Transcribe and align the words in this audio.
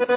Con 0.00 0.08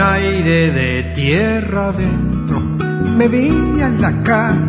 aire 0.00 0.72
de 0.72 1.12
tierra 1.14 1.88
adentro 1.88 2.60
me 2.60 3.28
vine 3.28 3.84
a 3.84 3.90
la 3.90 4.22
capital. 4.22 4.67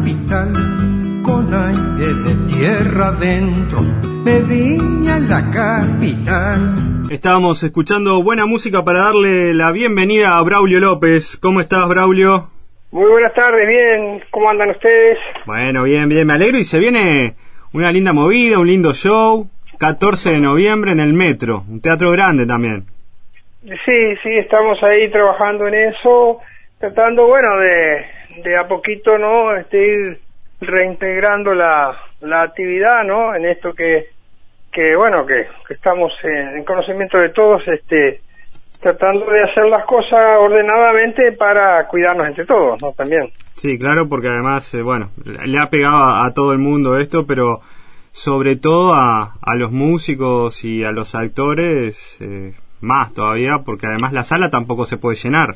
Me 3.81 4.39
vine 4.41 5.11
a 5.11 5.19
la 5.19 5.41
capital. 5.51 7.07
Estábamos 7.09 7.63
escuchando 7.63 8.21
buena 8.21 8.45
música 8.45 8.83
para 8.83 9.05
darle 9.05 9.53
la 9.53 9.71
bienvenida 9.71 10.37
a 10.37 10.43
Braulio 10.43 10.79
López. 10.79 11.37
¿Cómo 11.41 11.61
estás, 11.61 11.87
Braulio? 11.87 12.49
Muy 12.91 13.09
buenas 13.09 13.33
tardes, 13.33 13.67
bien, 13.67 14.23
¿cómo 14.31 14.49
andan 14.49 14.71
ustedes? 14.71 15.17
Bueno, 15.45 15.83
bien, 15.83 16.09
bien, 16.09 16.25
me 16.25 16.33
alegro 16.33 16.57
y 16.57 16.63
se 16.63 16.79
viene 16.79 17.35
una 17.73 17.91
linda 17.91 18.13
movida, 18.13 18.57
un 18.57 18.67
lindo 18.67 18.93
show, 18.93 19.47
14 19.79 20.31
de 20.31 20.39
noviembre 20.39 20.91
en 20.91 20.99
el 20.99 21.13
Metro, 21.13 21.63
un 21.69 21.81
teatro 21.81 22.11
grande 22.11 22.45
también. 22.47 22.85
Sí, 23.61 24.15
sí, 24.23 24.37
estamos 24.37 24.81
ahí 24.83 25.09
trabajando 25.11 25.67
en 25.67 25.75
eso, 25.75 26.39
tratando, 26.79 27.27
bueno, 27.27 27.57
de, 27.57 28.05
de 28.43 28.57
a 28.57 28.67
poquito, 28.67 29.17
¿no? 29.17 29.55
Este, 29.55 29.85
ir 29.85 30.19
reintegrando 30.61 31.53
la, 31.53 31.95
la 32.21 32.41
actividad, 32.43 33.03
¿no? 33.05 33.35
En 33.35 33.45
esto 33.45 33.73
que, 33.73 34.07
que 34.71 34.95
bueno, 34.95 35.25
que, 35.25 35.47
que 35.67 35.73
estamos 35.73 36.11
en, 36.23 36.57
en 36.57 36.63
conocimiento 36.63 37.17
de 37.17 37.29
todos, 37.29 37.61
este, 37.67 38.21
tratando 38.81 39.25
de 39.29 39.43
hacer 39.43 39.65
las 39.65 39.85
cosas 39.85 40.37
ordenadamente 40.39 41.31
para 41.33 41.85
cuidarnos 41.87 42.27
entre 42.27 42.45
todos, 42.45 42.81
¿no? 42.81 42.91
También. 42.93 43.29
Sí, 43.55 43.77
claro, 43.77 44.07
porque 44.07 44.27
además, 44.27 44.73
eh, 44.73 44.81
bueno, 44.81 45.09
le 45.25 45.59
ha 45.59 45.69
pegado 45.69 45.95
a, 45.97 46.25
a 46.25 46.33
todo 46.33 46.53
el 46.53 46.59
mundo 46.59 46.97
esto, 46.97 47.25
pero 47.27 47.59
sobre 48.11 48.55
todo 48.55 48.93
a, 48.93 49.33
a 49.41 49.55
los 49.55 49.71
músicos 49.71 50.63
y 50.63 50.83
a 50.83 50.91
los 50.91 51.13
actores, 51.13 52.17
eh, 52.21 52.53
más 52.81 53.13
todavía, 53.13 53.59
porque 53.65 53.85
además 53.87 54.13
la 54.13 54.23
sala 54.23 54.49
tampoco 54.49 54.85
se 54.85 54.97
puede 54.97 55.15
llenar. 55.17 55.55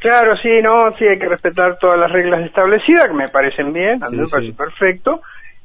Claro, 0.00 0.36
sí, 0.36 0.48
no, 0.62 0.92
sí, 0.96 1.04
hay 1.06 1.18
que 1.18 1.28
respetar 1.28 1.76
todas 1.78 1.98
las 1.98 2.12
reglas 2.12 2.40
establecidas, 2.44 3.08
que 3.08 3.14
me 3.14 3.28
parecen 3.28 3.72
bien, 3.72 4.02
a 4.02 4.10
mí 4.10 4.16
Sí, 4.16 4.16
me 4.16 4.26
sí. 4.26 4.30
parece 4.32 4.52
perfecto. 4.52 5.20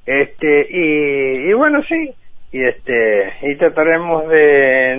Este, 0.05 0.67
y, 0.69 1.49
y 1.49 1.53
bueno, 1.53 1.81
sí, 1.87 2.11
y 2.51 2.63
este, 2.63 3.33
y 3.41 3.55
trataremos 3.55 4.27
de, 4.27 4.37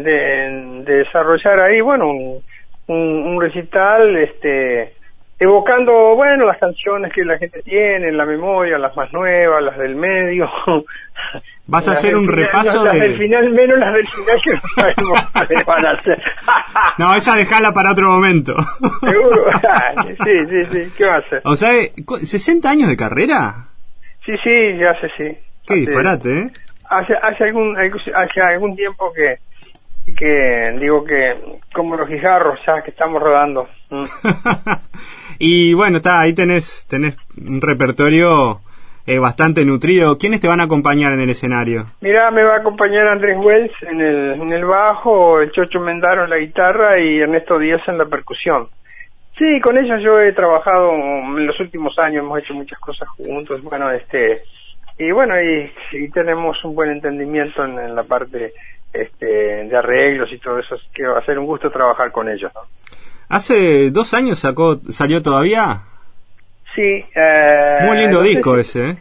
de, 0.02 0.82
de 0.84 0.94
desarrollar 0.98 1.60
ahí, 1.60 1.80
bueno, 1.80 2.08
un, 2.08 2.42
un, 2.88 2.98
un 2.98 3.40
recital, 3.40 4.16
este, 4.16 4.94
evocando, 5.38 6.14
bueno, 6.16 6.46
las 6.46 6.58
canciones 6.58 7.12
que 7.12 7.24
la 7.24 7.38
gente 7.38 7.62
tiene 7.62 8.08
en 8.08 8.16
la 8.16 8.24
memoria, 8.24 8.78
las 8.78 8.96
más 8.96 9.12
nuevas, 9.12 9.64
las 9.64 9.76
del 9.78 9.94
medio. 9.96 10.48
Vas 11.66 11.88
a 11.88 11.92
hacer 11.92 12.14
un 12.14 12.26
final, 12.28 12.44
repaso 12.44 12.78
no, 12.78 12.84
las 12.84 12.92
de- 12.94 13.00
del 13.00 13.16
final, 13.18 13.50
menos 13.52 13.78
las 13.78 13.94
del 13.94 14.06
final 14.06 14.38
que 14.44 14.52
no 14.52 14.60
sabemos 14.76 15.64
van 15.66 15.86
a 15.86 16.02
ser. 16.02 16.22
No, 16.98 17.14
esa 17.14 17.36
dejala 17.36 17.72
para 17.72 17.92
otro 17.92 18.08
momento. 18.10 18.54
Seguro. 19.00 19.46
sí, 20.24 20.46
sí, 20.50 20.62
sí. 20.70 20.92
¿Qué 20.96 21.04
va 21.06 21.14
a 21.14 21.18
hacer? 21.18 21.40
O 21.44 21.56
sea, 21.56 21.70
cu- 22.04 22.18
¿60 22.18 22.66
años 22.66 22.88
de 22.90 22.96
carrera? 22.96 23.68
Sí, 24.24 24.32
sí, 24.42 24.76
ya 24.78 24.94
sé, 25.00 25.08
sí. 25.16 25.38
Qué 25.66 25.74
Hace- 25.74 25.80
disparate, 25.80 26.38
¿eh? 26.40 26.50
Hace, 26.88 27.14
hace, 27.14 27.44
algún, 27.44 27.76
hace 27.76 28.40
algún 28.42 28.76
tiempo 28.76 29.10
que, 29.12 29.36
que 30.14 30.76
digo 30.80 31.02
que, 31.04 31.34
como 31.74 31.96
los 31.96 32.08
guijarros, 32.08 32.58
ya 32.66 32.82
que 32.82 32.90
estamos 32.90 33.22
rodando. 33.22 33.68
Mm. 33.90 34.02
y 35.38 35.74
bueno, 35.74 35.96
está, 35.98 36.20
ahí 36.20 36.34
tenés, 36.34 36.86
tenés 36.88 37.16
un 37.48 37.60
repertorio 37.60 38.60
eh, 39.06 39.18
bastante 39.18 39.64
nutrido. 39.64 40.18
¿Quiénes 40.18 40.40
te 40.40 40.48
van 40.48 40.60
a 40.60 40.64
acompañar 40.64 41.12
en 41.14 41.20
el 41.20 41.30
escenario? 41.30 41.86
Mira, 42.00 42.30
me 42.30 42.42
va 42.44 42.54
a 42.54 42.58
acompañar 42.58 43.08
Andrés 43.08 43.36
Wells 43.38 43.72
en 43.82 44.00
el, 44.00 44.40
en 44.40 44.52
el 44.52 44.64
bajo, 44.64 45.40
el 45.40 45.50
Chocho 45.52 45.80
Mendaro 45.80 46.24
en 46.24 46.30
la 46.30 46.38
guitarra 46.38 46.98
y 47.00 47.18
Ernesto 47.18 47.58
Díaz 47.58 47.80
en 47.88 47.98
la 47.98 48.06
percusión. 48.06 48.68
Sí, 49.38 49.60
con 49.60 49.76
ellos 49.76 50.00
yo 50.02 50.20
he 50.20 50.32
trabajado 50.32 50.92
en 50.94 51.46
los 51.46 51.58
últimos 51.58 51.98
años, 51.98 52.18
hemos 52.24 52.38
hecho 52.38 52.54
muchas 52.54 52.78
cosas 52.78 53.08
juntos, 53.10 53.62
bueno, 53.62 53.90
este, 53.90 54.42
y 54.98 55.10
bueno, 55.10 55.34
y, 55.42 55.72
y 55.92 56.08
tenemos 56.10 56.62
un 56.64 56.74
buen 56.74 56.90
entendimiento 56.90 57.64
en, 57.64 57.78
en 57.80 57.94
la 57.96 58.04
parte 58.04 58.52
este, 58.92 59.26
de 59.26 59.76
arreglos 59.76 60.32
y 60.32 60.38
todo 60.38 60.58
eso, 60.60 60.76
así 60.76 60.86
que 60.94 61.04
va 61.06 61.18
a 61.18 61.24
ser 61.24 61.38
un 61.38 61.46
gusto 61.46 61.68
trabajar 61.70 62.12
con 62.12 62.28
ellos, 62.28 62.52
¿no? 62.54 62.60
Hace 63.28 63.90
dos 63.90 64.14
años 64.14 64.38
sacó, 64.38 64.76
salió 64.90 65.20
todavía. 65.20 65.80
Sí, 66.76 66.82
eh, 67.14 67.78
Muy 67.86 67.96
lindo 67.98 68.18
no 68.18 68.22
disco 68.22 68.54
si- 68.54 68.60
ese, 68.60 68.90
¿eh? 68.90 68.96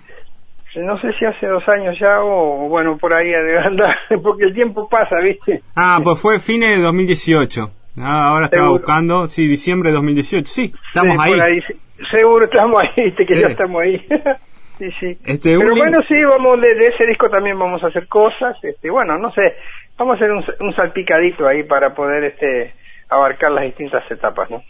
No 0.78 1.00
sé 1.00 1.14
si 1.20 1.26
hace 1.26 1.46
dos 1.46 1.68
años 1.70 1.96
ya 2.00 2.22
o, 2.24 2.68
bueno, 2.70 2.98
por 2.98 3.14
ahí 3.14 3.32
andar, 3.64 3.96
porque 4.24 4.46
el 4.46 4.54
tiempo 4.56 4.90
pasa, 4.90 5.18
¿viste? 5.20 5.62
Ah, 5.76 6.00
pues 6.04 6.20
fue 6.20 6.40
fines 6.40 6.78
de 6.78 6.82
2018. 6.84 7.70
Ah, 7.98 8.30
ahora 8.30 8.46
estaba 8.46 8.64
Seguro. 8.64 8.80
buscando, 8.80 9.28
sí, 9.30 9.48
diciembre 9.48 9.90
de 9.90 9.96
2018. 9.96 10.46
Sí, 10.48 10.74
estamos 10.88 11.14
Sí, 11.16 11.22
ahí. 11.22 11.60
por 11.62 11.68
sí. 11.68 11.74
Seguro 12.12 12.46
estamos 12.46 12.84
ahí, 12.84 13.04
viste 13.06 13.26
que 13.26 13.36
Sí. 13.36 13.42
ya 13.42 13.48
estamos 13.48 13.82
ahí. 13.82 14.06
sí, 14.80 14.90
sí. 15.00 15.18
Este, 15.26 15.58
Pero 15.58 15.76
bueno, 15.76 16.00
sí, 16.08 16.16
vamos 16.30 16.60
de, 16.62 16.74
de 16.76 16.86
ese 16.88 17.06
disco 17.06 17.30
también 17.30 17.58
vamos 17.60 17.84
a 17.84 17.88
hacer 17.88 18.08
cosas, 18.08 18.58
este, 18.64 18.90
bueno, 18.90 19.18
no 19.20 19.32
sé, 19.32 19.54
vamos 19.98 20.14
a 20.14 20.16
hacer 20.16 20.32
un, 20.32 20.44
un 20.68 20.76
salpicadito 20.76 21.48
ahí 21.48 21.64
para 21.64 21.94
poder 21.94 22.24
este 22.24 22.74
abarcar 23.10 23.52
las 23.52 23.66
distintas 23.66 24.04
etapas, 24.10 24.50
¿no? 24.50 24.64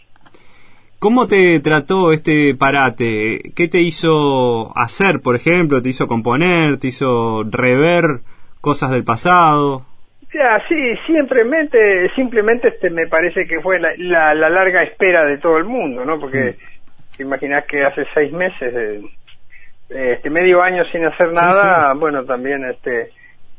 ¿Cómo 0.98 1.26
te 1.26 1.60
trató 1.60 2.12
este 2.12 2.54
parate? 2.54 3.52
¿Qué 3.54 3.68
te 3.68 3.80
hizo 3.80 4.76
hacer, 4.76 5.20
por 5.22 5.34
ejemplo? 5.36 5.82
¿Te 5.82 5.90
hizo 5.90 6.06
componer? 6.06 6.78
¿Te 6.78 6.88
hizo 6.88 7.42
rever 7.44 8.20
cosas 8.62 8.90
del 8.90 9.04
pasado? 9.04 9.84
Ya, 10.34 10.60
sí, 10.68 10.74
simplemente, 11.06 12.10
simplemente 12.16 12.66
este 12.66 12.90
me 12.90 13.06
parece 13.06 13.46
que 13.46 13.60
fue 13.60 13.78
la, 13.78 13.90
la, 13.98 14.34
la 14.34 14.50
larga 14.50 14.82
espera 14.82 15.24
de 15.24 15.38
todo 15.38 15.58
el 15.58 15.64
mundo, 15.64 16.04
¿no? 16.04 16.18
Porque 16.18 16.56
te 17.16 17.22
imaginas 17.22 17.64
que 17.66 17.84
hace 17.84 18.04
seis 18.12 18.32
meses, 18.32 18.74
eh, 18.74 20.14
este 20.16 20.30
medio 20.30 20.60
año 20.60 20.84
sin 20.90 21.04
hacer 21.04 21.30
nada, 21.32 21.92
bueno, 21.94 22.24
también 22.24 22.64
este 22.64 23.10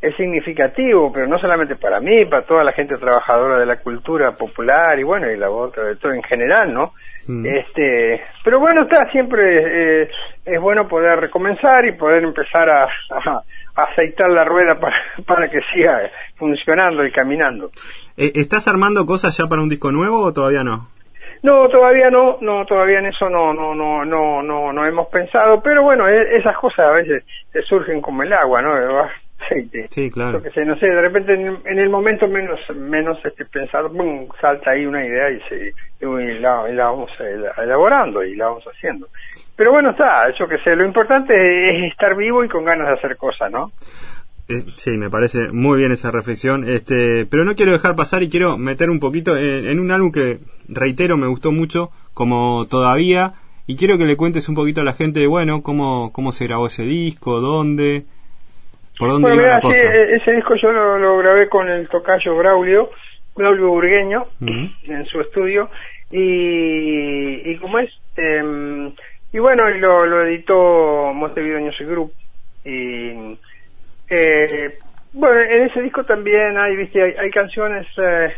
es 0.01 0.15
significativo, 0.17 1.13
pero 1.13 1.27
no 1.27 1.39
solamente 1.39 1.77
para 1.77 2.01
mí, 2.01 2.25
para 2.25 2.45
toda 2.45 2.65
la 2.65 2.73
gente 2.73 2.97
trabajadora 2.97 3.57
de 3.57 3.65
la 3.65 3.77
cultura 3.77 4.33
popular 4.33 4.99
y 4.99 5.03
bueno, 5.03 5.31
y 5.31 5.37
la 5.37 5.49
otra, 5.49 5.85
de 5.85 5.95
todo 5.95 6.11
en 6.11 6.23
general, 6.23 6.73
¿no? 6.73 6.91
Mm. 7.27 7.45
Este, 7.45 8.21
pero 8.43 8.59
bueno, 8.59 8.83
está 8.83 9.09
siempre 9.11 10.03
eh, 10.03 10.09
es 10.43 10.59
bueno 10.59 10.89
poder 10.89 11.21
recomenzar 11.21 11.85
y 11.85 11.93
poder 11.93 12.25
empezar 12.25 12.69
a 12.69 12.89
aceitar 13.75 14.29
la 14.29 14.43
rueda 14.43 14.75
para, 14.79 14.95
para 15.25 15.49
que 15.49 15.59
siga 15.73 16.09
funcionando 16.37 17.05
y 17.05 17.11
caminando. 17.11 17.71
Eh, 18.17 18.31
¿Estás 18.35 18.67
armando 18.67 19.05
cosas 19.05 19.35
ya 19.37 19.47
para 19.47 19.61
un 19.61 19.69
disco 19.69 19.91
nuevo 19.91 20.23
o 20.23 20.33
todavía 20.33 20.63
no? 20.63 20.87
No, 21.43 21.67
todavía 21.69 22.09
no, 22.09 22.37
no, 22.41 22.65
todavía 22.65 22.99
en 22.99 23.05
eso 23.07 23.29
no, 23.29 23.53
no, 23.53 23.75
no, 23.75 24.03
no, 24.03 24.41
no, 24.41 24.73
no 24.73 24.85
hemos 24.85 25.07
pensado, 25.09 25.61
pero 25.61 25.83
bueno, 25.83 26.07
e- 26.07 26.37
esas 26.37 26.57
cosas 26.57 26.87
a 26.87 26.91
veces 26.91 27.23
te 27.51 27.61
surgen 27.61 28.01
como 28.01 28.23
el 28.23 28.33
agua, 28.33 28.61
¿no? 28.63 28.73
Aceite. 29.39 29.87
Sí, 29.91 30.09
claro. 30.09 30.41
Qué 30.41 30.49
sé, 30.51 30.65
no 30.65 30.75
sé, 30.77 30.87
de 30.87 31.01
repente 31.01 31.33
en, 31.35 31.59
en 31.65 31.77
el 31.77 31.89
momento 31.89 32.27
menos, 32.27 32.59
menos 32.73 33.23
este 33.23 33.45
pensado, 33.45 33.91
¡pum! 33.91 34.27
salta 34.41 34.71
ahí 34.71 34.87
una 34.87 35.05
idea 35.05 35.29
y 35.29 35.39
se, 35.41 35.73
y 36.01 36.39
la, 36.39 36.63
y 36.67 36.73
la 36.73 36.85
vamos 36.85 37.11
ela- 37.19 37.53
elaborando 37.61 38.23
y 38.23 38.35
la 38.35 38.45
vamos 38.47 38.63
haciendo. 38.65 39.07
Pero 39.55 39.71
bueno, 39.71 39.91
está, 39.91 40.29
yo 40.37 40.47
que 40.47 40.57
sé, 40.59 40.75
lo 40.75 40.85
importante 40.85 41.33
es 41.85 41.91
estar 41.91 42.15
vivo 42.15 42.43
y 42.43 42.49
con 42.49 42.65
ganas 42.65 42.87
de 42.87 42.93
hacer 42.93 43.15
cosas, 43.17 43.51
¿no? 43.51 43.71
Eh, 44.47 44.63
sí, 44.75 44.91
me 44.91 45.09
parece 45.09 45.51
muy 45.51 45.77
bien 45.79 45.91
esa 45.91 46.11
reflexión. 46.11 46.67
Este, 46.67 47.25
pero 47.25 47.45
no 47.45 47.55
quiero 47.55 47.71
dejar 47.71 47.95
pasar 47.95 48.21
y 48.21 48.29
quiero 48.29 48.57
meter 48.57 48.89
un 48.89 48.99
poquito 48.99 49.35
en, 49.37 49.67
en 49.67 49.79
un 49.79 49.91
álbum 49.91 50.11
que, 50.11 50.39
reitero, 50.67 51.17
me 51.17 51.27
gustó 51.27 51.51
mucho, 51.51 51.89
como 52.13 52.65
todavía. 52.69 53.33
Y 53.67 53.77
quiero 53.77 53.97
que 53.97 54.05
le 54.05 54.17
cuentes 54.17 54.47
un 54.47 54.55
poquito 54.55 54.81
a 54.81 54.83
la 54.83 54.93
gente, 54.93 55.25
bueno, 55.25 55.63
cómo, 55.63 56.11
cómo 56.13 56.31
se 56.31 56.45
grabó 56.45 56.67
ese 56.67 56.83
disco, 56.83 57.41
dónde, 57.41 58.03
por 58.99 59.09
dónde 59.09 59.29
Bueno, 59.29 59.41
iba 59.41 59.53
la 59.55 59.61
cosa. 59.61 59.81
e- 59.81 60.15
ese 60.17 60.33
disco 60.33 60.53
yo 60.61 60.71
lo, 60.71 60.99
lo 60.99 61.17
grabé 61.17 61.49
con 61.49 61.67
el 61.67 61.87
tocayo 61.89 62.35
Braulio, 62.37 62.91
Braulio 63.35 63.69
Burgueño, 63.69 64.25
en 64.41 65.05
su 65.07 65.19
estudio, 65.19 65.69
y, 66.11 67.41
y 67.51 67.57
como 67.57 67.79
es, 67.79 67.89
em, 68.17 68.93
y 69.35 69.39
bueno, 69.39 69.69
y 69.69 69.79
lo, 69.79 70.05
lo 70.05 70.25
editó 70.25 71.11
Montevideo 71.13 71.59
Music 71.59 71.85
Group, 71.85 72.13
y 72.63 73.37
eh, 74.09 74.77
bueno, 75.11 75.41
en 75.41 75.63
ese 75.63 75.81
disco 75.81 76.05
también 76.05 76.57
hay, 76.57 76.77
viste, 76.77 77.03
hay, 77.03 77.11
hay 77.19 77.31
canciones 77.31 77.85
eh, 77.97 78.33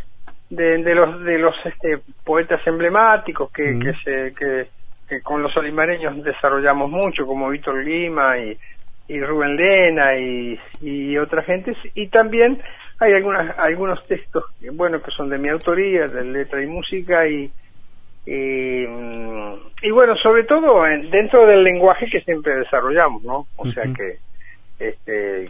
de, 0.50 0.78
de 0.80 0.96
los 0.96 1.24
de 1.24 1.38
los 1.38 1.56
este, 1.66 2.00
poetas 2.24 2.66
emblemáticos 2.66 3.52
que, 3.52 3.74
Mm. 3.74 3.80
que 3.80 3.94
se 4.04 4.34
que, 4.34 4.68
que 5.08 5.22
con 5.22 5.44
los 5.44 5.56
olimareños 5.56 6.24
desarrollamos 6.24 6.90
mucho, 6.90 7.28
como 7.28 7.50
Víctor 7.50 7.84
Lima 7.84 8.36
y 8.40 8.58
y 9.08 9.22
Rubén 9.22 9.56
Lena 9.56 10.18
y, 10.18 10.60
y 10.82 11.16
otra 11.20 11.44
gente 11.44 11.78
y 11.94 12.08
también 12.08 12.60
hay 13.00 13.14
algunas 13.14 13.56
algunos 13.60 14.04
textos 14.08 14.46
bueno 14.74 15.00
que 15.00 15.12
son 15.12 15.30
de 15.30 15.38
mi 15.38 15.50
autoría 15.50 16.08
de 16.08 16.26
letra 16.26 16.62
y 16.64 16.66
música 16.66 17.28
y 17.28 17.52
y, 18.28 18.86
bueno 19.92 20.18
sobre 20.18 20.44
todo 20.44 20.84
dentro 21.10 21.48
del 21.48 21.64
lenguaje 21.64 22.10
que 22.10 22.22
siempre 22.22 22.56
desarrollamos 22.56 23.24
no 23.24 23.48
o 23.56 23.72
sea 23.72 23.86
que 23.86 24.18
este 24.80 25.50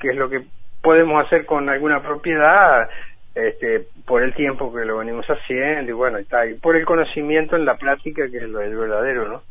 que, 0.00 0.08
es 0.08 0.16
lo 0.16 0.30
que 0.30 0.42
podemos 0.80 1.26
hacer 1.26 1.44
con 1.44 1.68
alguna 1.68 2.00
propiedad 2.00 2.88
este 3.34 3.86
por 4.06 4.22
el 4.22 4.32
tiempo 4.34 4.72
que 4.72 4.84
lo 4.84 4.98
venimos 4.98 5.26
haciendo 5.26 5.90
y 5.90 5.94
bueno 5.94 6.18
está 6.18 6.46
y 6.46 6.54
por 6.54 6.76
el 6.76 6.84
conocimiento 6.84 7.56
en 7.56 7.64
la 7.64 7.76
práctica 7.76 8.28
que 8.30 8.36
es 8.36 8.48
lo 8.48 8.60
el 8.60 8.76
verdadero 8.76 9.28
no 9.28 9.42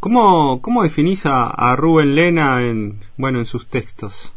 ¿Cómo, 0.00 0.62
cómo 0.62 0.84
definís 0.84 1.26
a, 1.26 1.74
Rubén 1.74 2.14
Lena 2.14 2.62
en, 2.62 3.00
bueno, 3.16 3.40
en 3.40 3.46
sus 3.46 3.68
textos? 3.68 4.32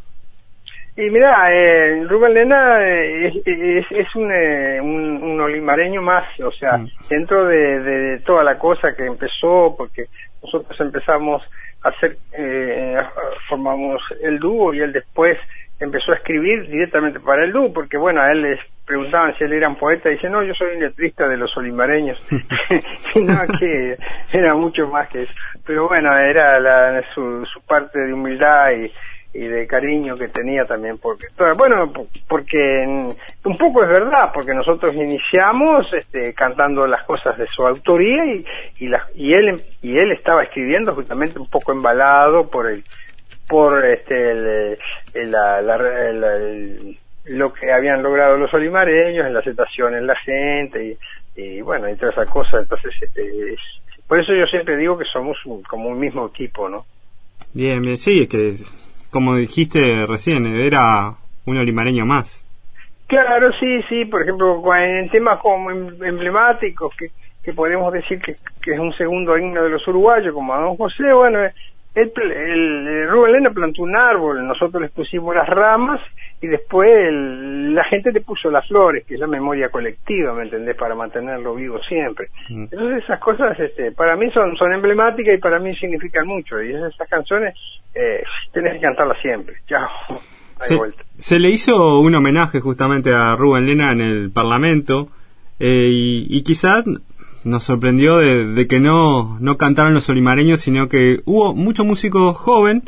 Y 0.97 1.09
mira, 1.09 1.47
eh, 1.53 2.03
Rubén 2.07 2.33
Lena 2.33 2.85
eh, 2.85 3.27
es, 3.45 3.85
es, 3.91 4.15
un, 4.15 4.29
eh, 4.29 4.79
un, 4.81 5.23
un, 5.23 5.39
olimareño 5.39 6.01
más, 6.01 6.27
o 6.41 6.51
sea, 6.51 6.77
mm. 6.77 6.89
dentro 7.09 7.45
de, 7.45 7.79
de, 7.79 8.19
toda 8.19 8.43
la 8.43 8.57
cosa 8.57 8.93
que 8.95 9.05
empezó, 9.05 9.73
porque 9.77 10.07
nosotros 10.43 10.77
empezamos 10.81 11.41
a 11.83 11.89
hacer, 11.89 12.17
eh, 12.33 12.97
formamos 13.47 14.01
el 14.21 14.37
dúo 14.37 14.73
y 14.73 14.81
él 14.81 14.91
después 14.91 15.37
empezó 15.79 16.11
a 16.11 16.15
escribir 16.15 16.67
directamente 16.69 17.21
para 17.21 17.45
el 17.45 17.53
dúo, 17.53 17.71
porque 17.71 17.97
bueno, 17.97 18.21
a 18.21 18.29
él 18.31 18.41
les 18.41 18.59
preguntaban 18.85 19.33
si 19.37 19.45
él 19.45 19.53
era 19.53 19.69
un 19.69 19.77
poeta, 19.77 20.09
y 20.09 20.15
dice, 20.15 20.29
no, 20.29 20.43
yo 20.43 20.53
soy 20.53 20.75
un 20.75 20.81
letrista 20.81 21.25
de 21.25 21.37
los 21.37 21.55
olimareños, 21.55 22.19
sino 23.13 23.33
que 23.57 23.97
era 24.33 24.53
mucho 24.55 24.87
más 24.87 25.07
que 25.07 25.23
eso. 25.23 25.35
Pero 25.65 25.87
bueno, 25.87 26.15
era 26.17 26.59
la, 26.59 27.01
su, 27.13 27.45
su 27.45 27.61
parte 27.61 27.97
de 27.97 28.13
humildad 28.13 28.71
y, 28.71 28.91
y 29.33 29.47
de 29.47 29.65
cariño 29.65 30.17
que 30.17 30.27
tenía 30.27 30.65
también 30.65 30.97
porque 30.97 31.27
bueno 31.57 31.91
porque 32.27 32.83
un 33.45 33.57
poco 33.57 33.83
es 33.83 33.89
verdad 33.89 34.31
porque 34.33 34.53
nosotros 34.53 34.93
iniciamos 34.93 35.87
este, 35.93 36.33
cantando 36.33 36.85
las 36.85 37.03
cosas 37.05 37.37
de 37.37 37.47
su 37.47 37.65
autoría 37.65 38.25
y 38.25 38.45
y, 38.79 38.87
la, 38.87 39.07
y 39.15 39.33
él 39.33 39.61
y 39.81 39.97
él 39.97 40.11
estaba 40.11 40.43
escribiendo 40.43 40.93
justamente 40.93 41.39
un 41.39 41.47
poco 41.47 41.71
embalado 41.71 42.49
por 42.49 42.69
el 42.69 42.83
por 43.47 43.85
este 43.85 44.31
el, 45.13 45.37
lo 47.25 47.53
que 47.53 47.71
habían 47.71 48.03
logrado 48.03 48.35
los 48.37 48.53
olimareños 48.53 49.25
en 49.25 49.33
la 49.33 49.39
aceptación 49.39 49.95
en 49.95 50.07
la 50.07 50.15
gente 50.17 50.97
y, 51.37 51.61
bueno 51.61 51.89
y 51.89 51.95
todas 51.95 52.15
esas 52.15 52.29
cosas 52.29 52.63
entonces 52.63 52.91
este, 53.01 53.55
por 54.07 54.19
eso 54.19 54.33
yo 54.33 54.45
siempre 54.47 54.75
digo 54.75 54.97
que 54.97 55.05
somos 55.05 55.37
como 55.69 55.87
un 55.87 55.99
mismo 55.99 56.27
tipo 56.31 56.67
no 56.67 56.85
bien 57.53 57.81
bien 57.81 57.95
sí 57.95 58.27
que 58.27 58.55
como 59.11 59.35
dijiste 59.35 60.05
recién 60.07 60.45
era 60.45 61.13
un 61.45 61.57
olimareño 61.57 62.05
más. 62.05 62.45
Claro 63.07 63.51
sí 63.59 63.81
sí 63.89 64.05
por 64.05 64.23
ejemplo 64.23 64.61
en 64.75 65.09
temas 65.09 65.39
como 65.39 65.69
em, 65.71 66.03
emblemáticos 66.03 66.95
que 66.97 67.07
que 67.43 67.53
podemos 67.53 67.91
decir 67.91 68.21
que, 68.21 68.35
que 68.61 68.73
es 68.73 68.79
un 68.79 68.93
segundo 68.93 69.35
himno 69.37 69.63
de 69.63 69.69
los 69.69 69.87
uruguayos 69.87 70.33
como 70.33 70.55
don 70.55 70.77
José 70.77 71.11
bueno 71.13 71.39
el, 71.93 72.11
el, 72.31 73.09
Rubén 73.09 73.33
Lena 73.33 73.49
plantó 73.51 73.83
un 73.83 73.95
árbol, 73.95 74.45
nosotros 74.47 74.81
les 74.81 74.91
pusimos 74.91 75.35
las 75.35 75.47
ramas 75.47 75.99
y 76.41 76.47
después 76.47 76.89
la 77.11 77.83
gente 77.85 78.11
le 78.11 78.21
puso 78.21 78.49
las 78.49 78.67
flores, 78.67 79.05
que 79.05 79.15
es 79.15 79.19
la 79.19 79.27
memoria 79.27 79.69
colectiva, 79.69 80.33
¿me 80.33 80.43
entendés? 80.43 80.77
Para 80.77 80.95
mantenerlo 80.95 81.53
vivo 81.55 81.79
siempre. 81.83 82.29
Mm. 82.49 82.63
Entonces 82.71 83.03
esas 83.03 83.19
cosas 83.19 83.59
este, 83.59 83.91
para 83.91 84.15
mí 84.15 84.31
son, 84.31 84.55
son 84.55 84.73
emblemáticas 84.73 85.35
y 85.35 85.37
para 85.37 85.59
mí 85.59 85.75
significan 85.75 86.25
mucho. 86.25 86.61
Y 86.61 86.73
esas 86.73 87.09
canciones 87.09 87.55
eh, 87.93 88.23
tenés 88.53 88.73
que 88.75 88.79
cantarlas 88.79 89.21
siempre. 89.21 89.55
Chao. 89.67 89.89
Se, 90.59 90.77
se, 91.17 91.39
le 91.39 91.49
hizo 91.49 91.99
un 91.99 92.13
homenaje 92.15 92.59
justamente 92.59 93.11
a 93.13 93.35
Rubén 93.35 93.65
Lena 93.65 93.91
en 93.91 93.99
el 93.99 94.31
Parlamento 94.31 95.09
eh, 95.59 95.87
y, 95.89 96.27
y 96.29 96.43
quizás 96.43 96.85
nos 97.43 97.63
sorprendió 97.63 98.17
de, 98.17 98.67
que 98.67 98.79
no, 98.79 99.37
no 99.39 99.57
cantaron 99.57 99.93
los 99.93 100.09
olimareños, 100.09 100.61
sino 100.61 100.87
que 100.87 101.19
hubo 101.25 101.53
muchos 101.55 101.85
músicos 101.85 102.37
joven, 102.37 102.83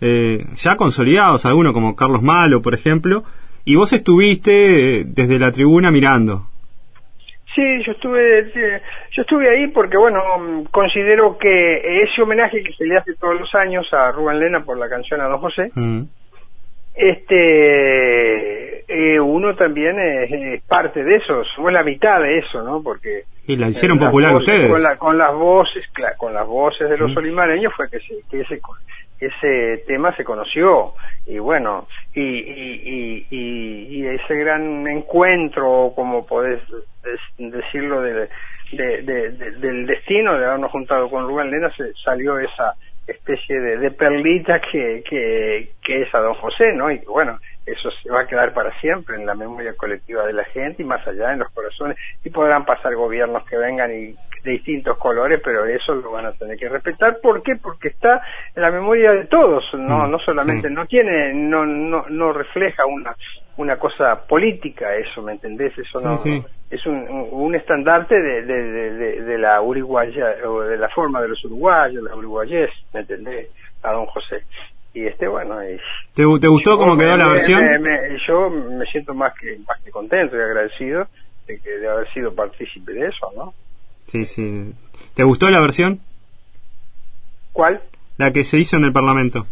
eh, 0.00 0.46
ya 0.54 0.76
consolidados, 0.76 1.46
algunos 1.46 1.72
como 1.72 1.96
Carlos 1.96 2.22
Malo, 2.22 2.62
por 2.62 2.74
ejemplo, 2.74 3.24
y 3.64 3.76
vos 3.76 3.92
estuviste 3.92 5.00
eh, 5.00 5.04
desde 5.06 5.38
la 5.38 5.52
tribuna 5.52 5.90
mirando. 5.90 6.46
Sí, 7.54 7.62
yo 7.84 7.92
estuve, 7.92 8.52
yo 9.10 9.22
estuve 9.22 9.50
ahí 9.50 9.66
porque, 9.68 9.96
bueno, 9.96 10.20
considero 10.70 11.36
que 11.36 12.02
ese 12.02 12.22
homenaje 12.22 12.62
que 12.62 12.72
se 12.72 12.86
le 12.86 12.96
hace 12.96 13.14
todos 13.16 13.40
los 13.40 13.52
años 13.54 13.86
a 13.92 14.12
Rubén 14.12 14.38
Lena 14.38 14.64
por 14.64 14.78
la 14.78 14.88
canción 14.88 15.20
a 15.20 15.24
Don 15.24 15.40
José, 15.40 15.70
mm 15.74 16.02
este 16.94 18.84
eh, 18.92 19.20
uno 19.20 19.54
también 19.54 19.98
es, 20.00 20.62
parte 20.64 21.04
de 21.04 21.16
eso, 21.16 21.44
somos 21.54 21.72
la 21.72 21.84
mitad 21.84 22.20
de 22.20 22.38
eso, 22.38 22.62
¿no? 22.62 22.82
Porque 22.82 23.24
y 23.46 23.56
la 23.56 23.68
hicieron 23.68 23.98
popular 23.98 24.34
ustedes. 24.34 24.70
con, 24.70 24.96
con, 24.98 25.18
las 25.18 25.32
voces, 25.32 25.84
con 26.18 26.34
las 26.34 26.46
voces 26.46 26.90
de 26.90 26.98
los 26.98 27.16
olimareños 27.16 27.72
fue 27.76 27.88
que, 27.88 27.98
que 28.30 28.40
ese 28.40 28.60
ese 29.20 29.84
tema 29.86 30.14
se 30.16 30.24
conoció. 30.24 30.94
Y 31.26 31.38
bueno 31.38 31.86
y, 32.14 32.20
y, 32.22 33.26
y, 33.30 33.86
y 33.90 34.06
ese 34.06 34.34
gran 34.34 34.86
encuentro 34.88 35.92
como 35.94 36.26
podés 36.26 36.60
decirlo 37.38 38.02
de, 38.02 38.28
de, 38.72 39.02
de, 39.02 39.30
del 39.58 39.86
destino 39.86 40.38
de 40.38 40.46
habernos 40.46 40.70
juntado 40.70 41.08
con 41.10 41.28
Rubén 41.28 41.50
Lena 41.50 41.70
se 41.76 41.92
salió 42.04 42.38
esa 42.38 42.74
especie 43.06 43.60
de, 43.60 43.78
de 43.78 43.90
perlita 43.90 44.60
que, 44.60 45.02
que, 45.08 45.72
que, 45.82 46.02
es 46.02 46.14
a 46.14 46.20
don 46.20 46.34
José, 46.34 46.72
¿no? 46.74 46.90
Y 46.90 46.98
bueno, 46.98 47.38
eso 47.66 47.90
se 47.90 48.10
va 48.10 48.20
a 48.20 48.26
quedar 48.26 48.52
para 48.52 48.78
siempre 48.80 49.16
en 49.16 49.26
la 49.26 49.34
memoria 49.34 49.74
colectiva 49.74 50.26
de 50.26 50.32
la 50.32 50.44
gente 50.44 50.82
y 50.82 50.86
más 50.86 51.06
allá 51.06 51.32
en 51.32 51.40
los 51.40 51.50
corazones. 51.50 51.96
Y 52.24 52.30
podrán 52.30 52.64
pasar 52.64 52.94
gobiernos 52.94 53.44
que 53.46 53.56
vengan 53.56 53.90
y 53.92 54.14
de 54.42 54.52
distintos 54.52 54.96
colores, 54.98 55.40
pero 55.44 55.66
eso 55.66 55.94
lo 55.94 56.12
van 56.12 56.26
a 56.26 56.32
tener 56.32 56.58
que 56.58 56.68
respetar. 56.68 57.18
¿Por 57.20 57.42
qué? 57.42 57.56
Porque 57.56 57.88
está 57.88 58.22
en 58.54 58.62
la 58.62 58.70
memoria 58.70 59.12
de 59.12 59.26
todos, 59.26 59.64
no, 59.74 60.06
mm, 60.06 60.10
no 60.10 60.18
solamente, 60.18 60.70
no 60.70 60.86
tiene, 60.86 61.34
no, 61.34 61.66
no, 61.66 62.06
no 62.08 62.32
refleja 62.32 62.86
una, 62.86 63.14
una 63.60 63.78
cosa 63.78 64.26
política 64.26 64.94
eso, 64.96 65.22
¿me 65.22 65.32
entendés? 65.32 65.76
Eso 65.76 65.98
no, 66.00 66.14
es 66.70 66.86
un, 66.86 67.06
un 67.30 67.54
estandarte 67.54 68.14
de, 68.14 68.42
de, 68.42 69.22
de, 69.22 69.38
la 69.38 69.60
uruguaya, 69.60 70.36
o 70.46 70.60
de 70.62 70.78
la 70.78 70.88
forma 70.88 71.20
de 71.20 71.28
los 71.28 71.44
uruguayos, 71.44 72.02
la 72.02 72.16
uruguayés, 72.16 72.70
¿me 72.94 73.00
entendés? 73.00 73.48
A 73.82 73.92
don 73.92 74.06
José. 74.06 74.44
Y 74.94 75.04
este, 75.06 75.28
bueno, 75.28 75.58
¿Te, 76.14 76.24
¿Te, 76.40 76.48
gustó 76.48 76.78
cómo 76.78 76.96
quedó 76.96 77.16
la 77.16 77.28
versión? 77.28 77.62
yo 78.26 78.50
me 78.50 78.86
siento 78.86 79.14
más 79.14 79.34
que, 79.38 79.58
más 79.66 79.80
que 79.84 79.90
contento 79.90 80.36
y 80.36 80.40
agradecido 80.40 81.06
de, 81.46 81.60
que, 81.60 81.70
de 81.70 81.88
haber 81.88 82.12
sido 82.12 82.34
partícipe 82.34 82.92
de 82.92 83.08
eso, 83.08 83.30
¿no? 83.36 83.52
Sí, 84.06 84.24
sí. 84.24 84.72
¿Te 85.14 85.22
gustó 85.22 85.50
la 85.50 85.60
versión? 85.60 86.00
¿Cuál? 87.52 87.80
La 88.16 88.32
que 88.32 88.42
se 88.42 88.58
hizo 88.58 88.76
en 88.76 88.84
el 88.84 88.92
Parlamento. 88.92 89.46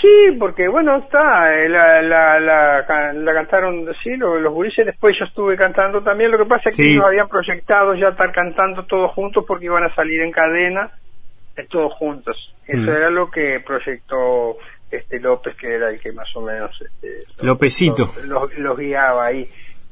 Sí, 0.00 0.36
porque 0.38 0.68
bueno, 0.68 0.96
está, 0.96 1.54
eh, 1.54 1.68
la, 1.68 2.02
la, 2.02 2.40
la, 2.40 3.32
cantaron, 3.34 3.86
sí, 4.02 4.16
los, 4.16 4.40
los 4.40 4.52
gurises, 4.52 4.84
después 4.84 5.16
yo 5.18 5.24
estuve 5.24 5.56
cantando 5.56 6.02
también, 6.02 6.30
lo 6.30 6.38
que 6.38 6.44
pasa 6.44 6.68
es 6.68 6.76
que 6.76 6.92
ellos 6.92 7.06
habían 7.06 7.28
proyectado 7.28 7.94
ya 7.94 8.08
estar 8.08 8.30
cantando 8.32 8.84
todos 8.84 9.12
juntos 9.12 9.44
porque 9.46 9.66
iban 9.66 9.84
a 9.84 9.94
salir 9.94 10.20
en 10.20 10.32
cadena, 10.32 10.90
eh, 11.56 11.66
todos 11.70 11.92
juntos. 11.94 12.36
Eso 12.66 12.82
mm. 12.82 12.88
era 12.88 13.10
lo 13.10 13.30
que 13.30 13.60
proyectó 13.64 14.56
este 14.90 15.18
López, 15.18 15.56
que 15.56 15.74
era 15.74 15.90
el 15.90 16.00
que 16.00 16.12
más 16.12 16.28
o 16.36 16.42
menos... 16.42 16.70
Este, 16.80 17.44
Lópezito. 17.44 18.08
Los, 18.26 18.76
guiaba 18.76 19.26
ahí. 19.26 19.48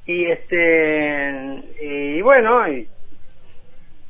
Y 0.07 0.27
este, 0.27 1.63
y 1.81 2.21
bueno, 2.21 2.69
y, 2.69 2.87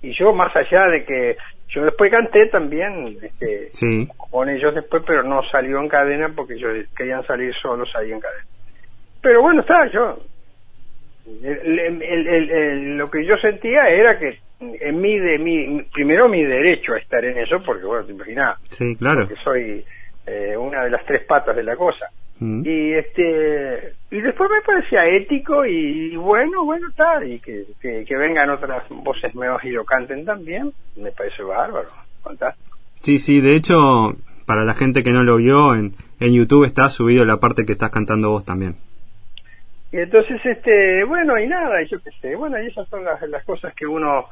y 0.02 0.12
yo 0.18 0.32
más 0.32 0.54
allá 0.56 0.86
de 0.88 1.04
que 1.04 1.36
yo 1.74 1.84
después 1.84 2.10
canté 2.10 2.46
también 2.46 3.18
este, 3.20 3.70
con 4.30 4.48
ellos 4.48 4.74
después, 4.74 5.02
pero 5.06 5.24
no 5.24 5.42
salió 5.50 5.80
en 5.80 5.88
cadena 5.88 6.32
porque 6.34 6.54
ellos 6.54 6.86
querían 6.96 7.26
salir 7.26 7.52
solos 7.60 7.90
ahí 7.96 8.12
en 8.12 8.20
cadena. 8.20 8.44
Pero 9.20 9.42
bueno, 9.42 9.62
está, 9.62 9.90
yo. 9.90 10.18
lo 11.26 13.10
que 13.10 13.26
yo 13.26 13.36
sentía 13.38 13.88
era 13.88 14.18
que 14.18 14.38
en 14.60 15.00
mí, 15.00 15.18
de 15.18 15.38
mi, 15.38 15.82
primero 15.92 16.28
mi 16.28 16.44
derecho 16.44 16.94
a 16.94 16.98
estar 16.98 17.24
en 17.24 17.38
eso, 17.38 17.60
porque 17.64 17.84
bueno, 17.84 18.04
te 18.04 18.12
imaginas. 18.12 18.58
Sí, 18.70 18.96
claro. 18.96 19.26
Porque 19.26 19.42
soy 19.42 19.84
eh, 20.26 20.56
una 20.56 20.84
de 20.84 20.90
las 20.90 21.04
tres 21.04 21.24
patas 21.26 21.56
de 21.56 21.64
la 21.64 21.76
cosa. 21.76 22.06
Mm. 22.40 22.62
Y 22.66 22.94
este 22.94 23.94
y 24.10 24.20
después 24.20 24.48
me 24.50 24.60
parecía 24.62 25.06
ético 25.06 25.66
y, 25.66 26.14
bueno, 26.16 26.64
bueno, 26.64 26.86
tal, 26.96 27.28
y 27.28 27.40
que, 27.40 27.64
que, 27.80 28.16
vengan 28.16 28.48
otras 28.50 28.88
voces 28.88 29.34
nuevas 29.34 29.64
y 29.64 29.70
lo 29.70 29.84
canten 29.84 30.24
también, 30.24 30.72
me 30.96 31.10
parece 31.10 31.42
bárbaro, 31.42 31.88
fantástico. 32.22 32.76
Sí, 33.00 33.18
sí, 33.18 33.40
de 33.40 33.56
hecho, 33.56 34.14
para 34.46 34.64
la 34.64 34.74
gente 34.74 35.02
que 35.02 35.10
no 35.10 35.24
lo 35.24 35.36
vio, 35.36 35.74
en, 35.74 35.94
en 36.20 36.32
YouTube 36.32 36.64
está 36.64 36.90
subido 36.90 37.24
la 37.24 37.38
parte 37.38 37.66
que 37.66 37.72
estás 37.72 37.90
cantando 37.90 38.30
vos 38.30 38.44
también. 38.44 38.76
Y 39.90 39.98
entonces, 39.98 40.40
este, 40.44 41.04
bueno, 41.04 41.38
y 41.38 41.48
nada, 41.48 41.82
yo 41.90 41.98
qué 42.00 42.10
sé, 42.20 42.36
bueno, 42.36 42.60
y 42.62 42.66
esas 42.66 42.88
son 42.88 43.04
las, 43.04 43.20
las 43.22 43.44
cosas 43.44 43.74
que 43.74 43.86
uno 43.86 44.26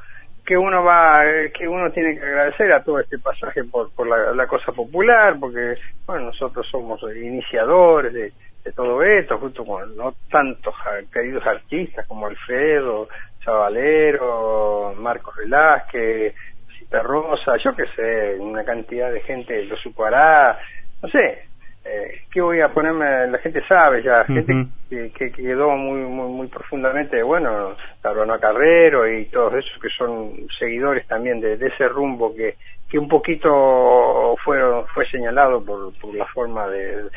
que 0.45 0.57
uno 0.57 0.83
va, 0.83 1.21
que 1.53 1.67
uno 1.67 1.91
tiene 1.91 2.15
que 2.15 2.25
agradecer 2.25 2.71
a 2.73 2.83
todo 2.83 2.99
este 2.99 3.17
pasaje 3.17 3.63
por, 3.63 3.91
por 3.93 4.07
la, 4.07 4.47
cosa 4.47 4.71
popular, 4.71 5.37
porque 5.39 5.75
bueno, 6.05 6.25
nosotros 6.27 6.67
somos 6.69 7.01
iniciadores 7.15 8.13
de, 8.13 8.33
todo 8.75 9.03
esto, 9.03 9.37
junto 9.39 9.65
con 9.65 9.95
no 9.97 10.15
tantos 10.31 10.73
queridos 11.11 11.45
artistas 11.45 12.07
como 12.07 12.27
Alfredo, 12.27 13.09
Chavalero, 13.43 14.93
Marcos 14.97 15.35
Velázquez, 15.35 16.33
Cita 16.79 17.03
Rosa, 17.03 17.57
yo 17.57 17.75
qué 17.75 17.83
sé, 17.93 18.39
una 18.39 18.63
cantidad 18.63 19.11
de 19.11 19.19
gente 19.21 19.65
lo 19.65 19.75
supará, 19.75 20.57
no 21.01 21.09
sé, 21.09 21.49
eh, 21.85 22.21
¿qué 22.31 22.41
voy 22.41 22.61
a 22.61 22.69
ponerme? 22.69 23.27
La 23.27 23.37
gente 23.39 23.61
sabe 23.67 24.01
ya, 24.03 24.23
gente 24.25 24.67
que, 24.89 25.11
que, 25.11 25.31
quedó 25.31 25.71
muy, 25.71 26.01
muy, 26.01 26.31
muy 26.31 26.47
profundamente, 26.47 27.21
bueno, 27.23 27.75
Taruana 28.01 28.39
Carrero 28.39 29.07
y 29.07 29.25
todos 29.25 29.53
esos 29.55 29.81
que 29.81 29.89
son 29.89 30.31
seguidores 30.57 31.05
también 31.07 31.41
de, 31.41 31.53
ese 31.53 31.87
rumbo 31.89 32.33
que, 32.33 32.55
que 32.89 32.97
un 32.97 33.09
poquito 33.09 34.35
fueron, 34.43 34.87
fue 34.87 35.05
señalado 35.09 35.63
por, 35.63 35.93
por 35.99 36.15
la 36.15 36.25
forma 36.27 36.67
de, 36.67 37.09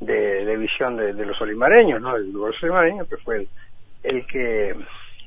de, 0.00 0.56
visión 0.56 0.96
de, 0.96 1.12
los 1.12 1.40
olimareños, 1.40 2.00
¿no? 2.00 2.16
El 2.16 2.32
los 2.32 2.60
olimareños 2.62 3.08
que 3.08 3.16
fue 3.18 3.46
el 4.02 4.26
que 4.26 4.74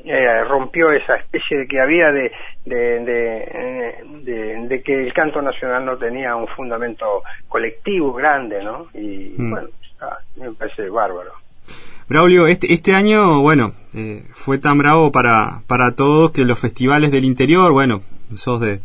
eh, 0.06 0.44
rompió 0.46 0.92
esa 0.92 1.16
especie 1.16 1.60
de 1.60 1.68
que 1.68 1.80
había 1.80 2.12
de 2.12 2.32
de, 2.66 3.00
de, 4.68 4.82
que 4.84 5.04
el 5.04 5.14
canto 5.14 5.42
nacional 5.42 5.86
no 5.86 5.98
tenía 5.98 6.36
un 6.36 6.48
fundamento 6.48 7.24
colectivo 7.48 8.14
grande, 8.14 8.64
¿no? 8.64 8.88
Y 8.94 9.34
mm. 9.38 9.50
bueno, 9.50 9.68
me 10.36 10.52
parece 10.52 10.90
bárbaro. 10.90 11.32
Braulio, 12.08 12.48
este, 12.48 12.74
este 12.74 12.94
año, 12.94 13.42
bueno, 13.42 13.72
eh, 13.94 14.24
fue 14.32 14.58
tan 14.58 14.78
bravo 14.78 15.12
para, 15.12 15.62
para 15.68 15.96
todos 15.96 16.32
que 16.32 16.44
los 16.44 16.60
festivales 16.60 17.12
del 17.12 17.24
interior, 17.24 17.72
bueno, 17.72 18.02
sos 18.36 18.60
de, 18.60 18.82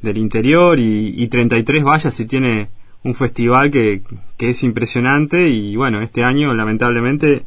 del 0.00 0.16
interior 0.16 0.78
y, 0.78 1.22
y 1.22 1.28
33 1.28 1.84
vallas 1.84 2.18
y 2.18 2.26
tiene 2.26 2.68
un 3.04 3.14
festival 3.14 3.70
que, 3.70 4.02
que 4.38 4.50
es 4.50 4.62
impresionante 4.62 5.48
y 5.48 5.76
bueno, 5.76 6.00
este 6.00 6.24
año 6.24 6.54
lamentablemente 6.54 7.44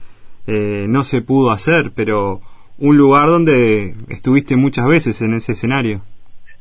eh, 0.48 0.86
no 0.88 1.04
se 1.04 1.22
pudo 1.22 1.52
hacer, 1.52 1.92
pero 1.96 2.42
un 2.78 2.98
lugar 2.98 3.28
donde 3.28 3.94
estuviste 4.10 4.56
muchas 4.56 4.86
veces 4.88 5.22
en 5.22 5.34
ese 5.34 5.54
escenario. 5.54 6.02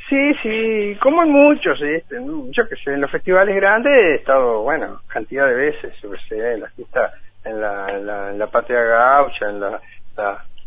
Sí, 0.09 0.35
sí, 0.43 0.97
como 1.01 1.23
en 1.23 1.31
muchos, 1.31 1.81
este, 1.81 2.17
yo 2.51 2.69
que 2.69 2.77
sé, 2.77 2.93
en 2.93 3.01
los 3.01 3.11
festivales 3.11 3.57
grandes 3.57 3.93
he 3.93 4.15
estado, 4.17 4.63
bueno, 4.63 5.01
cantidad 5.09 5.47
de 5.47 5.55
veces, 5.55 5.95
yo 6.03 6.11
que 6.11 6.19
sé, 6.29 6.53
en 6.53 6.61
la 6.61 6.69
fiesta, 6.71 7.11
en 7.45 7.61
la, 7.61 7.89
en 8.31 8.39
la, 8.39 8.47
Patria 8.49 8.83
Gaucha, 8.83 9.49
en 9.49 9.61
la, 9.61 9.81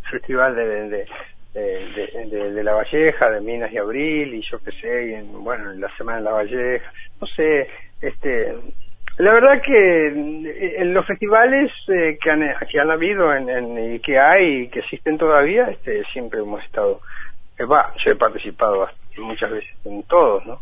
festival 0.10 0.56
de, 0.56 0.66
de, 0.90 1.06
de, 1.54 2.52
de, 2.52 2.64
La 2.64 2.74
Valleja, 2.74 3.30
de 3.30 3.42
Minas 3.42 3.72
y 3.72 3.78
Abril, 3.78 4.34
y 4.34 4.42
yo 4.42 4.58
que 4.60 4.72
sé, 4.72 5.08
y 5.08 5.14
en, 5.14 5.44
bueno, 5.44 5.72
en 5.72 5.82
la 5.82 5.96
Semana 5.98 6.18
de 6.18 6.24
La 6.24 6.32
Valleja, 6.32 6.92
no 7.22 7.28
sé, 7.28 7.68
este, 8.02 8.56
la 9.18 9.34
verdad 9.34 9.62
que 9.64 10.08
eh, 10.08 10.76
en 10.78 10.94
los 10.94 11.06
festivales 11.06 11.72
eh, 11.88 12.18
que, 12.22 12.30
han, 12.30 12.44
que 12.70 12.80
han 12.80 12.92
habido 12.92 13.34
en, 13.34 13.96
y 13.96 14.00
que 14.00 14.20
hay 14.20 14.64
y 14.64 14.68
que 14.70 14.80
existen 14.80 15.18
todavía, 15.18 15.70
este, 15.70 16.04
siempre 16.14 16.40
hemos 16.40 16.64
estado, 16.64 17.02
eh, 17.58 17.66
va, 17.66 17.94
yo 18.04 18.12
he 18.12 18.16
participado 18.16 18.88
muchas 19.18 19.50
veces 19.50 19.70
en 19.86 20.04
todos, 20.04 20.46
¿no? 20.46 20.60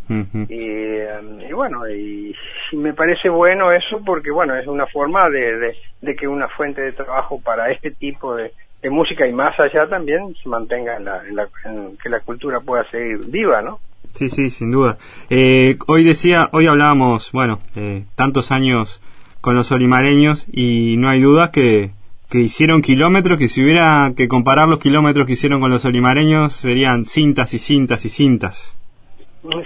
y, 0.47 0.55
y, 0.55 1.51
bueno, 1.51 1.89
y, 1.89 2.33
me 2.71 2.93
parece 2.93 3.27
bueno 3.27 3.73
eso 3.73 4.01
porque, 4.05 4.31
bueno, 4.31 4.55
es 4.55 4.65
una 4.65 4.87
forma 4.87 5.29
de, 5.29 5.75
de, 6.01 6.15
que 6.15 6.25
una 6.25 6.47
fuente 6.47 6.81
de 6.81 6.93
trabajo 6.93 7.41
para 7.41 7.69
este 7.69 7.91
tipo 7.91 8.33
de, 8.33 8.53
de 8.81 8.89
música 8.89 9.27
y 9.27 9.33
más 9.33 9.59
allá 9.59 9.87
también 9.87 10.33
se 10.41 10.47
mantenga 10.47 10.95
en 10.95 11.03
la, 11.03 11.21
en 11.65 11.97
que 11.97 12.07
la 12.07 12.21
cultura 12.21 12.61
pueda 12.61 12.89
seguir 12.89 13.19
viva, 13.27 13.59
¿no? 13.59 13.81
Sí, 14.15 14.29
sí, 14.29 14.49
sin 14.49 14.71
duda. 14.71 14.97
Eh, 15.29 15.77
hoy 15.87 16.03
decía, 16.03 16.49
hoy 16.53 16.67
hablábamos, 16.67 17.31
bueno, 17.33 17.59
eh, 17.75 18.05
tantos 18.15 18.51
años 18.51 19.01
con 19.41 19.55
los 19.55 19.71
olimareños 19.71 20.47
y 20.51 20.95
no 20.97 21.09
hay 21.09 21.19
dudas 21.19 21.49
que, 21.49 21.91
que 22.29 22.39
hicieron 22.39 22.81
kilómetros, 22.81 23.37
que 23.37 23.49
si 23.49 23.61
hubiera 23.61 24.13
que 24.15 24.27
comparar 24.27 24.69
los 24.69 24.79
kilómetros 24.79 25.27
que 25.27 25.33
hicieron 25.33 25.59
con 25.59 25.69
los 25.69 25.83
olimareños 25.85 26.53
serían 26.53 27.03
cintas 27.03 27.53
y 27.53 27.59
cintas 27.59 28.05
y 28.05 28.09
cintas. 28.09 28.75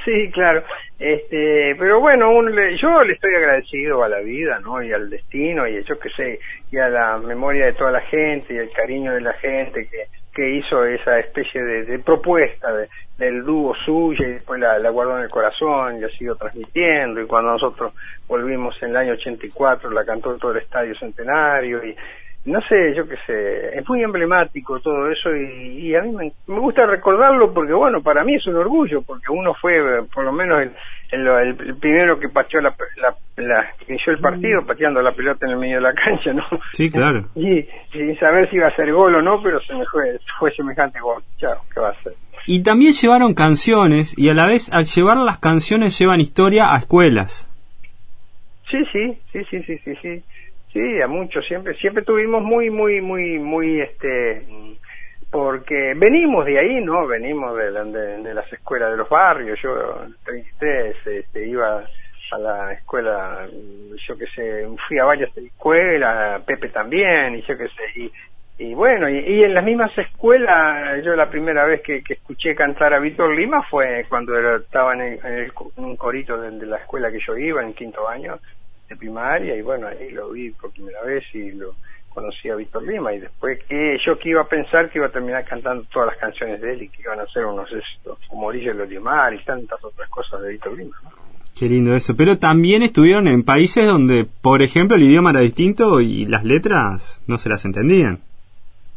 Sí, 0.04 0.30
claro. 0.34 0.64
Este, 1.00 1.76
pero 1.80 2.02
bueno, 2.02 2.30
yo 2.76 3.04
le 3.04 3.14
estoy 3.14 3.34
agradecido 3.36 4.04
a 4.04 4.10
la 4.10 4.20
vida, 4.20 4.60
¿no? 4.60 4.84
Y 4.84 4.92
al 4.92 5.10
destino 5.10 5.66
y 5.66 5.82
yo 5.84 5.98
qué 5.98 6.10
sé, 6.10 6.40
y 6.72 6.78
a 6.78 6.90
la 6.90 7.18
memoria 7.18 7.68
de 7.68 7.74
toda 7.74 7.92
la 7.92 8.02
gente 8.02 8.54
y 8.54 8.58
el 8.58 8.72
cariño 8.72 9.14
de 9.14 9.22
la 9.22 9.34
gente 9.34 9.88
que, 9.88 10.08
que 10.40 10.50
hizo 10.52 10.86
esa 10.86 11.20
especie 11.20 11.62
de, 11.62 12.00
propuesta 12.00 12.70
del 13.18 13.44
dúo 13.44 13.76
suyo 13.76 14.26
y 14.26 14.32
después 14.36 14.58
la, 14.58 14.90
guardó 14.90 15.18
en 15.18 15.24
el 15.24 15.30
corazón 15.30 15.98
y 15.98 16.00
la 16.00 16.08
siguió 16.08 16.34
transmitiendo. 16.36 17.20
Y 17.20 17.26
cuando 17.26 17.52
nosotros 17.52 17.92
volvimos 18.26 18.82
en 18.82 18.92
el 18.92 18.96
año 18.96 19.14
84 19.16 19.92
la 19.92 20.06
cantó 20.06 20.38
todo 20.38 20.54
el 20.54 20.60
Estadio 20.60 20.98
Centenario 20.98 21.84
y 21.84 21.94
no 22.50 22.62
sé, 22.62 22.96
yo 22.96 23.08
qué 23.08 23.16
sé, 23.26 23.78
es 23.78 23.88
muy 23.88 24.02
emblemático 24.02 24.80
todo 24.80 25.10
eso 25.10 25.36
y, 25.36 25.96
a 25.96 26.02
mí 26.02 26.12
me, 26.12 26.32
gusta 26.48 26.86
recordarlo 26.86 27.54
porque, 27.54 27.74
bueno, 27.74 28.02
para 28.02 28.24
mí 28.24 28.36
es 28.36 28.48
un 28.48 28.56
orgullo, 28.56 29.02
porque 29.04 29.32
uno 29.32 29.54
fue, 29.54 30.04
por 30.14 30.24
lo 30.24 30.32
menos, 30.32 30.68
el, 31.12 31.28
el, 31.28 31.76
primero 31.78 32.20
que 32.20 32.30
pateó 32.30 32.60
la, 32.62 32.76
la, 33.38 33.74
inició 33.88 34.14
el 34.14 34.20
partido 34.20 34.66
pateando 34.66 35.02
la 35.02 35.12
pelota 35.12 35.46
en 35.46 35.54
el 35.54 35.58
medio 35.58 35.76
de 35.76 35.82
la 35.82 35.94
cancha, 35.94 36.34
¿no? 36.34 36.44
Sí, 36.72 36.90
claro. 36.90 37.26
Y 37.36 37.68
sin 37.92 38.18
saber 38.20 38.50
si 38.50 38.58
iba 38.58 38.68
a 38.68 38.76
ser 38.76 38.92
gol 38.92 39.16
o 39.16 39.22
no, 39.22 39.42
pero 39.42 39.60
se 39.62 39.74
me 39.74 39.86
fue, 39.86 40.20
fue 40.40 40.52
semejante 40.52 41.00
gol. 41.00 41.24
Chao, 41.38 41.62
¿qué 41.74 41.80
va 41.80 41.90
a 41.90 42.04
ser? 42.04 42.14
Y 42.46 42.64
también 42.64 42.94
llevaron 42.94 43.34
canciones 43.34 44.18
y 44.18 44.30
a 44.30 44.34
la 44.34 44.48
vez 44.48 44.72
al 44.74 44.86
llevar 44.86 45.18
las 45.18 45.40
canciones 45.40 45.98
llevan 46.00 46.20
historia 46.20 46.74
a 46.74 46.78
escuelas. 46.78 47.48
Sí, 48.70 48.78
sí, 48.92 49.18
sí, 49.32 49.44
sí, 49.50 49.64
sí, 49.64 49.78
sí, 49.84 49.96
sí. 50.02 50.24
Sí, 50.74 51.02
a 51.02 51.08
muchos 51.08 51.46
siempre, 51.48 51.74
siempre 51.76 52.04
tuvimos 52.04 52.44
muy, 52.44 52.70
muy, 52.70 53.02
muy, 53.02 53.40
muy, 53.40 53.82
este, 53.82 54.44
porque 55.32 55.94
venimos 55.96 56.46
de 56.46 56.60
ahí, 56.60 56.82
¿no? 56.84 57.08
Venimos 57.08 57.56
de, 57.56 57.72
de, 58.22 58.34
las 58.34 58.52
escuelas 58.54 58.92
de 58.92 58.98
los 58.98 59.10
barrios. 59.10 59.60
Yo, 59.62 60.04
en 60.04 60.16
33, 60.24 60.96
este, 61.08 61.48
iba 61.48 61.84
a 62.32 62.38
la 62.38 62.74
escuela, 62.74 63.48
yo 64.08 64.18
qué 64.18 64.26
sé, 64.28 64.68
fui 64.88 65.00
a 65.00 65.06
varias 65.06 65.36
escuelas, 65.36 66.44
Pepe 66.44 66.70
también, 66.70 67.36
y 67.36 67.42
yo 67.42 67.58
qué 67.58 67.68
sé, 67.68 68.00
y, 68.00 68.12
y 68.60 68.74
bueno, 68.76 69.10
y, 69.10 69.44
en 69.44 69.54
las 69.56 69.64
mismas 69.64 69.98
escuelas, 69.98 71.04
yo 71.04 71.16
la 71.16 71.30
primera 71.30 71.66
vez 71.66 71.82
que, 71.82 72.04
escuché 72.08 72.54
cantar 72.54 72.94
a 72.94 73.00
Víctor 73.00 73.36
Lima 73.36 73.64
fue 73.64 74.06
cuando 74.08 74.38
estaba 74.58 74.94
en, 74.94 75.20
en, 75.24 75.52
un 75.78 75.96
corito 75.96 76.40
de, 76.40 76.52
de, 76.52 76.66
la 76.68 76.78
escuela 76.78 77.12
que 77.12 77.20
yo 77.26 77.36
iba, 77.36 77.64
en 77.64 77.74
quinto 77.74 78.08
año, 78.08 78.38
de 78.90 78.96
primaria 78.96 79.56
y 79.56 79.62
bueno, 79.62 79.88
ahí 79.88 80.12
lo 80.12 80.32
vi 80.32 80.50
por 80.52 80.72
primera 80.72 81.02
vez 81.04 81.24
y 81.34 81.52
lo 81.52 81.76
conocí 82.10 82.50
a 82.50 82.56
Víctor 82.56 82.84
Lima 82.84 83.14
y 83.14 83.20
después 83.20 83.60
que 83.66 83.98
yo 84.06 84.18
que 84.18 84.30
iba 84.30 84.42
a 84.42 84.48
pensar 84.48 84.90
que 84.90 84.98
iba 84.98 85.08
a 85.08 85.12
terminar 85.12 85.46
cantando 85.46 85.84
todas 85.94 86.08
las 86.10 86.18
canciones 86.18 86.60
de 86.60 86.74
él 86.74 86.82
y 86.84 86.90
que 86.90 87.04
iban 87.04 87.20
a 87.20 87.28
ser 87.28 87.46
unos 87.46 87.72
éxitos 87.72 88.18
como 88.28 88.48
Orillo 88.48 88.74
Lolimar 88.74 89.34
y 89.34 89.44
tantas 89.44 89.82
otras 89.84 90.10
cosas 90.10 90.42
de 90.42 90.50
Víctor 90.50 90.78
Lima. 90.78 90.96
Qué 91.58 91.68
lindo 91.68 91.94
eso. 91.94 92.16
Pero 92.16 92.40
también 92.40 92.84
estuvieron 92.84 93.28
en 93.28 93.44
países 93.44 93.86
donde, 93.86 94.26
por 94.42 94.62
ejemplo, 94.62 94.96
el 94.96 95.04
idioma 95.04 95.32
era 95.32 95.42
distinto 95.42 96.00
y 96.00 96.26
las 96.26 96.44
letras 96.44 97.22
no 97.28 97.38
se 97.38 97.50
las 97.50 97.66
entendían. 97.66 98.20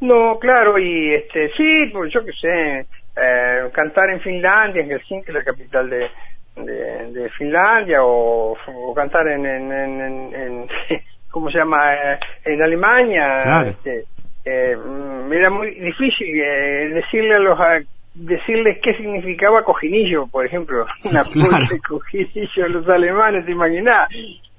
No, 0.01 0.39
claro, 0.41 0.79
y 0.79 1.15
este 1.15 1.51
sí, 1.57 1.91
pues 1.93 2.13
yo 2.13 2.25
qué 2.25 2.33
sé, 2.33 2.87
eh, 3.17 3.71
cantar 3.73 4.11
en 4.11 4.21
Finlandia, 4.21 4.83
en 4.83 4.91
Helsinki, 4.91 5.33
la 5.33 5.45
capital 5.45 5.89
de, 5.91 6.09
de, 6.57 7.29
Finlandia 7.37 7.99
o, 8.03 8.57
cantar 8.95 9.27
en, 9.29 9.47
en, 9.47 9.73
en, 9.73 10.69
¿cómo 11.31 11.51
se 11.51 11.59
llama? 11.59 11.95
Eh, 11.95 12.19
en 12.45 12.63
Alemania. 12.63 13.63
Este, 13.67 14.05
eh, 14.45 14.77
mm, 14.77 15.33
era 15.33 15.51
muy 15.51 15.71
difícil 15.71 16.29
eh, 16.41 16.91
decirle 16.95 17.35
a 17.35 17.39
los 17.39 17.59
decirles 18.15 18.79
qué 18.83 18.95
significaba 18.95 19.65
cojinillo, 19.65 20.27
por 20.27 20.45
ejemplo, 20.45 20.87
una 21.05 21.25
claro. 21.25 21.67
de 21.71 21.81
cojinillo 21.81 22.65
a 22.65 22.69
los 22.69 22.89
alemanes, 22.89 23.47
¿te 23.47 23.53
imaginás? 23.53 24.09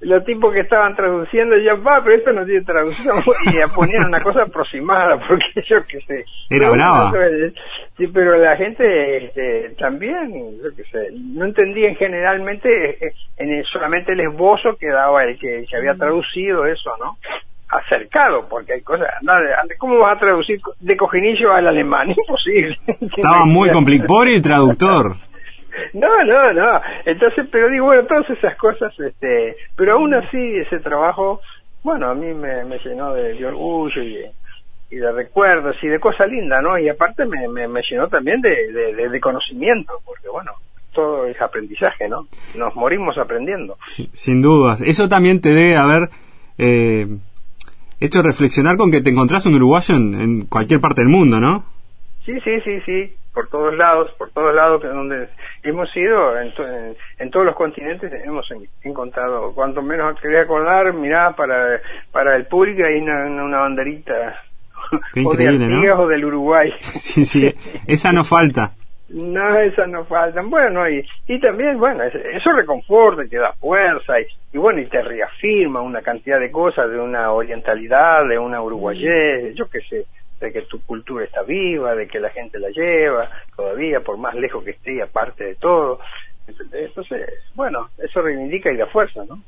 Los 0.00 0.22
tipos 0.24 0.52
que 0.52 0.60
estaban 0.60 0.94
traduciendo 0.94 1.56
ya 1.56 1.74
va, 1.74 2.02
pero 2.04 2.16
esto 2.16 2.32
no 2.32 2.44
tiene 2.44 2.62
traducción 2.62 3.16
y 3.46 3.74
ponían 3.74 4.06
una 4.06 4.20
cosa 4.22 4.42
aproximada, 4.42 5.16
porque 5.26 5.46
yo 5.68 5.76
qué 5.88 6.00
sé. 6.00 6.24
Era 6.50 6.70
brava. 6.70 7.12
Sí, 7.96 8.08
pero 8.08 8.36
la 8.36 8.56
gente 8.56 9.24
este, 9.24 9.70
también, 9.78 10.32
yo 10.62 10.74
qué 10.76 10.82
sé, 10.84 11.08
no 11.12 11.46
entendían 11.46 11.94
generalmente 11.94 13.06
eh, 13.06 13.12
en 13.38 13.52
el, 13.52 13.64
solamente 13.66 14.12
el 14.12 14.20
esbozo 14.20 14.76
que 14.76 14.88
daba 14.88 15.24
el 15.24 15.38
que, 15.38 15.64
que 15.70 15.76
había 15.76 15.94
traducido 15.94 16.66
eso, 16.66 16.90
¿no? 16.98 17.16
Acercado, 17.74 18.48
porque 18.48 18.74
hay 18.74 18.82
cosas, 18.82 19.08
¿cómo 19.78 19.98
vas 19.98 20.16
a 20.16 20.20
traducir 20.20 20.60
de 20.80 20.96
cojinillo 20.96 21.52
al 21.52 21.66
alemán? 21.66 22.10
Imposible. 22.16 22.76
Estaba 23.16 23.44
muy 23.44 23.70
complicado, 23.70 24.24
el 24.24 24.42
traductor. 24.42 25.16
No, 25.92 26.22
no, 26.22 26.52
no. 26.52 26.80
Entonces, 27.04 27.48
pero 27.50 27.68
digo, 27.68 27.86
bueno, 27.86 28.04
todas 28.04 28.30
esas 28.30 28.56
cosas, 28.58 28.92
este, 29.00 29.56
pero 29.74 29.94
aún 29.94 30.14
así 30.14 30.38
ese 30.38 30.78
trabajo, 30.78 31.40
bueno, 31.82 32.10
a 32.10 32.14
mí 32.14 32.32
me, 32.32 32.64
me 32.64 32.78
llenó 32.78 33.12
de, 33.12 33.44
orgullo 33.44 34.00
y, 34.00 34.24
y 34.90 34.96
de 34.96 35.10
recuerdos 35.10 35.74
y 35.82 35.88
de 35.88 35.98
cosas 35.98 36.28
lindas, 36.28 36.62
¿no? 36.62 36.78
Y 36.78 36.88
aparte 36.88 37.26
me, 37.26 37.48
me, 37.48 37.66
me 37.66 37.80
llenó 37.90 38.06
también 38.06 38.40
de, 38.40 38.72
de, 38.72 39.08
de, 39.08 39.20
conocimiento, 39.20 39.94
porque 40.04 40.28
bueno, 40.28 40.52
todo 40.92 41.26
es 41.26 41.42
aprendizaje, 41.42 42.08
¿no? 42.08 42.28
Nos 42.56 42.76
morimos 42.76 43.18
aprendiendo. 43.18 43.76
sin 43.86 44.40
dudas. 44.40 44.80
Eso 44.80 45.08
también 45.08 45.40
te 45.40 45.48
debe 45.48 45.76
haber 45.76 46.08
eh, 46.56 47.08
hecho 48.00 48.22
reflexionar 48.22 48.76
con 48.76 48.90
que 48.90 49.00
te 49.00 49.10
encontrás 49.10 49.46
un 49.46 49.54
uruguayo 49.54 49.94
en, 49.96 50.46
cualquier 50.46 50.80
parte 50.80 51.02
del 51.02 51.10
mundo, 51.10 51.40
¿no? 51.40 51.64
Sí, 52.24 52.32
sí, 52.40 52.60
sí, 52.64 52.80
sí, 52.86 53.14
por 53.32 53.48
todos 53.48 53.76
lados, 53.76 54.10
por 54.16 54.30
todos 54.30 54.54
lados 54.54 54.80
que 54.80 54.88
donde 54.88 55.28
hemos 55.62 55.94
ido, 55.94 56.40
en, 56.40 56.52
en, 57.18 57.30
todos 57.30 57.44
los 57.44 57.54
continentes 57.54 58.10
hemos 58.24 58.46
encontrado, 58.82 59.52
cuanto 59.54 59.82
menos 59.82 60.18
quería 60.20 60.42
acordar, 60.42 60.92
mirá, 60.94 61.32
para, 61.36 61.80
para 62.12 62.36
el 62.36 62.46
público 62.46 62.82
hay 62.84 63.00
una, 63.00 63.26
una 63.26 63.58
banderita 63.58 64.42
Qué 65.12 65.20
increíble, 65.20 65.66
o 65.66 65.68
¿no? 65.68 66.02
o 66.02 66.08
del 66.08 66.24
Uruguay. 66.24 66.72
sí, 66.80 67.24
sí, 67.24 67.54
esa 67.86 68.12
no 68.12 68.24
falta. 68.24 68.72
No, 69.14 69.48
esas 69.60 69.88
no 69.88 70.04
faltan. 70.06 70.50
Bueno, 70.50 70.88
y, 70.90 71.06
y 71.28 71.38
también, 71.40 71.78
bueno, 71.78 72.02
eso 72.02 72.52
reconforta, 72.52 73.22
te 73.24 73.36
da 73.38 73.52
fuerza 73.52 74.20
y, 74.20 74.26
y, 74.52 74.58
bueno, 74.58 74.80
y 74.80 74.86
te 74.86 75.00
reafirma 75.02 75.80
una 75.80 76.02
cantidad 76.02 76.40
de 76.40 76.50
cosas 76.50 76.90
de 76.90 76.98
una 76.98 77.30
orientalidad, 77.30 78.26
de 78.28 78.36
una 78.36 78.60
uruguayés, 78.60 79.54
yo 79.54 79.70
qué 79.70 79.80
sé, 79.82 80.04
de 80.40 80.52
que 80.52 80.62
tu 80.62 80.82
cultura 80.82 81.24
está 81.24 81.42
viva, 81.42 81.94
de 81.94 82.08
que 82.08 82.18
la 82.18 82.30
gente 82.30 82.58
la 82.58 82.70
lleva 82.70 83.30
todavía, 83.54 84.00
por 84.00 84.18
más 84.18 84.34
lejos 84.34 84.64
que 84.64 84.72
esté, 84.72 85.00
aparte 85.00 85.44
de 85.44 85.54
todo. 85.54 86.00
Entonces, 86.72 87.30
bueno, 87.54 87.90
eso 87.98 88.20
reivindica 88.20 88.72
y 88.72 88.76
da 88.76 88.86
fuerza, 88.86 89.24
¿no? 89.28 89.38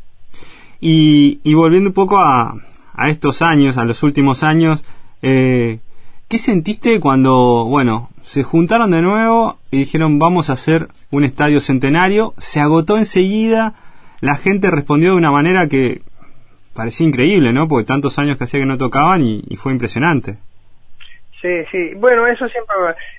Y, 0.78 1.40
y 1.42 1.54
volviendo 1.54 1.90
un 1.90 1.94
poco 1.94 2.18
a, 2.18 2.54
a 2.94 3.08
estos 3.08 3.42
años, 3.42 3.78
a 3.78 3.84
los 3.84 4.04
últimos 4.04 4.44
años, 4.44 4.84
eh, 5.22 5.80
¿qué 6.28 6.38
sentiste 6.38 7.00
cuando, 7.00 7.64
bueno, 7.66 8.10
se 8.26 8.42
juntaron 8.42 8.90
de 8.90 9.02
nuevo 9.02 9.60
y 9.70 9.78
dijeron 9.78 10.18
vamos 10.18 10.50
a 10.50 10.54
hacer 10.54 10.88
un 11.12 11.22
estadio 11.22 11.60
centenario? 11.60 12.34
Se 12.38 12.58
agotó 12.58 12.98
enseguida, 12.98 13.74
la 14.20 14.34
gente 14.34 14.68
respondió 14.68 15.10
de 15.10 15.16
una 15.16 15.30
manera 15.30 15.68
que 15.68 16.00
parecía 16.74 17.06
increíble, 17.06 17.52
¿no? 17.52 17.68
Porque 17.68 17.86
tantos 17.86 18.18
años 18.18 18.36
que 18.36 18.44
hacía 18.44 18.58
que 18.58 18.66
no 18.66 18.78
tocaban 18.78 19.22
y, 19.22 19.42
fue 19.56 19.70
impresionante. 19.70 20.38
Sí, 21.40 21.64
sí. 21.70 21.94
Bueno, 21.94 22.26
eso 22.26 22.48
siempre, 22.48 22.74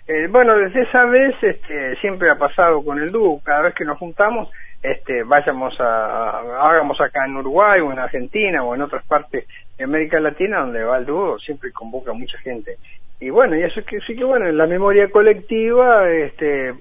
eh, 0.08 0.28
bueno, 0.30 0.58
desde 0.58 0.82
esa 0.82 1.06
vez 1.06 1.36
este, 1.42 1.96
siempre 2.02 2.30
ha 2.30 2.36
pasado 2.36 2.84
con 2.84 3.00
el 3.00 3.10
dúo. 3.10 3.40
Cada 3.42 3.62
vez 3.62 3.76
que 3.76 3.86
nos 3.86 3.98
juntamos, 3.98 4.50
este, 4.84 5.24
vayamos 5.24 5.80
a, 5.80 6.68
hagamos 6.68 7.00
acá 7.00 7.26
en 7.26 7.38
Uruguay 7.38 7.80
o 7.80 7.94
en 7.94 8.00
Argentina 8.00 8.62
o 8.62 8.76
en 8.76 8.82
otras 8.82 9.06
partes 9.06 9.48
de 9.78 9.84
América 9.86 10.20
Latina 10.20 10.60
donde 10.60 10.84
va 10.84 10.98
el 10.98 11.06
dúo, 11.06 11.40
siempre 11.40 11.72
convoca 11.72 12.12
mucha 12.12 12.38
gente. 12.40 12.76
Y 13.20 13.30
bueno, 13.30 13.56
y 13.56 13.64
eso 13.64 13.80
es 13.80 13.86
que 13.86 14.00
sí 14.02 14.16
que 14.16 14.24
bueno, 14.24 14.48
en 14.48 14.58
la 14.58 14.68
memoria 14.68 15.10
colectiva 15.10 16.10
este 16.10 16.74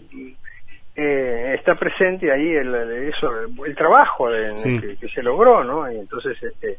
eh, 0.95 1.55
está 1.59 1.75
presente 1.75 2.31
ahí 2.31 2.57
el, 2.57 2.75
eso, 3.09 3.31
el, 3.65 3.75
trabajo 3.75 4.29
que, 4.29 5.09
se 5.15 5.23
logró, 5.23 5.65
¿no? 5.65 5.91
Y 5.91 5.99
entonces 5.99 6.43
este 6.43 6.79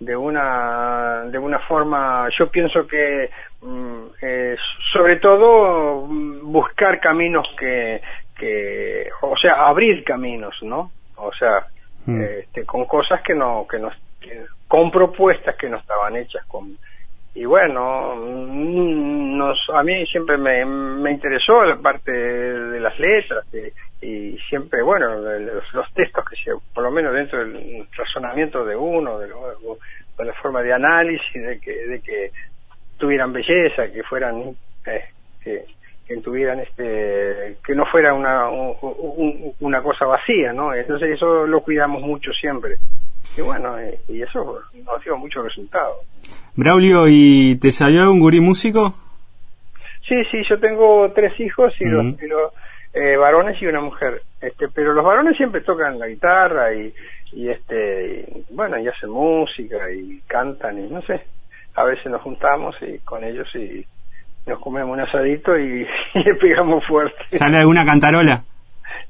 de 0.00 0.16
una 0.16 1.24
de 1.24 1.38
una 1.38 1.58
forma 1.60 2.28
yo 2.38 2.48
pienso 2.50 2.86
que 2.86 3.30
mm, 3.62 4.02
eh, 4.22 4.56
sobre 4.92 5.16
todo 5.16 6.06
mm, 6.06 6.52
buscar 6.52 7.00
caminos 7.00 7.48
que 7.58 8.00
que 8.38 9.08
o 9.22 9.36
sea 9.36 9.66
abrir 9.66 10.04
caminos 10.04 10.56
no 10.62 10.92
o 11.16 11.32
sea 11.32 11.66
mm. 12.06 12.22
este, 12.22 12.64
con 12.64 12.84
cosas 12.84 13.22
que 13.22 13.34
no 13.34 13.66
que 13.68 13.80
no 13.80 13.90
con 14.68 14.92
propuestas 14.92 15.56
que 15.56 15.68
no 15.68 15.78
estaban 15.78 16.14
hechas 16.14 16.44
con 16.46 16.78
y 17.38 17.44
bueno 17.44 18.16
nos 18.16 19.58
a 19.72 19.84
mí 19.84 20.04
siempre 20.06 20.36
me, 20.36 20.64
me 20.64 21.12
interesó 21.12 21.62
la 21.62 21.76
parte 21.76 22.10
de, 22.10 22.80
las 22.80 22.98
letras 22.98 23.46
y 24.02 24.36
siempre 24.48 24.82
bueno 24.82 25.14
los, 25.18 25.94
textos 25.94 26.24
que 26.28 26.34
se 26.34 26.50
por 26.74 26.82
lo 26.82 26.90
menos 26.90 27.14
dentro 27.14 27.38
del 27.38 27.86
razonamiento 27.96 28.64
de 28.64 28.74
uno 28.74 29.20
de, 29.20 29.28
de 29.28 30.24
la 30.24 30.32
forma 30.34 30.62
de 30.62 30.72
análisis 30.72 31.32
de 31.32 31.60
que 31.60 31.86
de 31.86 32.00
que 32.00 32.32
tuvieran 32.98 33.32
belleza 33.32 33.86
que 33.92 34.02
fueran 34.02 34.56
eh, 34.86 35.04
que, 35.40 35.64
que 36.08 36.16
tuvieran 36.16 36.58
este 36.58 37.58
que 37.64 37.74
no 37.76 37.86
fuera 37.86 38.14
una 38.14 38.48
una 39.60 39.80
cosa 39.80 40.06
vacía 40.06 40.52
no 40.52 40.74
entonces 40.74 41.10
eso 41.10 41.46
lo 41.46 41.60
cuidamos 41.60 42.02
mucho 42.02 42.32
siempre. 42.32 42.78
Y 43.36 43.42
bueno 43.42 43.76
y 44.08 44.22
eso 44.22 44.62
nos 44.84 45.04
dio 45.04 45.16
mucho 45.16 45.42
resultado 45.42 46.00
Braulio 46.58 47.08
y 47.08 47.58
te 47.58 47.72
salió 47.72 48.02
algún 48.02 48.20
gurí 48.20 48.40
músico 48.40 48.92
sí 50.06 50.16
sí 50.30 50.42
yo 50.48 50.58
tengo 50.58 51.10
tres 51.14 51.38
hijos 51.40 51.72
y 51.80 51.84
los, 51.84 52.14
eh, 52.92 53.16
varones 53.16 53.60
y 53.62 53.66
una 53.66 53.80
mujer 53.80 54.22
este 54.40 54.66
pero 54.74 54.92
los 54.92 55.04
varones 55.04 55.36
siempre 55.36 55.62
tocan 55.62 55.98
la 55.98 56.08
guitarra 56.08 56.74
y 56.74 56.92
y 57.32 57.48
este 57.48 58.44
bueno 58.50 58.78
y 58.78 58.88
hacen 58.88 59.10
música 59.10 59.90
y 59.90 60.20
cantan 60.26 60.78
y 60.78 60.90
no 60.90 61.00
sé 61.02 61.22
a 61.74 61.84
veces 61.84 62.06
nos 62.06 62.22
juntamos 62.22 62.74
y 62.82 62.98
con 62.98 63.22
ellos 63.24 63.46
y 63.54 63.86
nos 64.48 64.60
comemos 64.60 64.92
un 64.92 65.00
asadito 65.00 65.56
y, 65.56 65.86
le 66.14 66.34
pegamos 66.40 66.84
fuerte. 66.86 67.16
¿Sale 67.28 67.58
alguna 67.58 67.84
cantarola? 67.84 68.42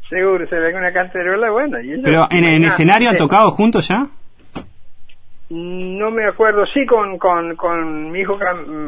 Seguro, 0.09 0.47
sale 0.49 0.67
alguna 0.67 0.93
cantarola, 0.93 1.51
bueno. 1.51 1.81
Y 1.81 2.03
¿Pero 2.03 2.27
en, 2.31 2.45
el 2.45 2.65
escenario 2.65 3.11
han 3.11 3.17
tocado 3.17 3.51
juntos 3.51 3.89
ya? 3.89 4.07
No 5.51 6.11
me 6.11 6.27
acuerdo, 6.27 6.67
sí, 6.67 6.85
con, 6.85 7.19
con, 7.19 7.57
con 7.57 8.11
mi 8.11 8.21
hijo, 8.21 8.39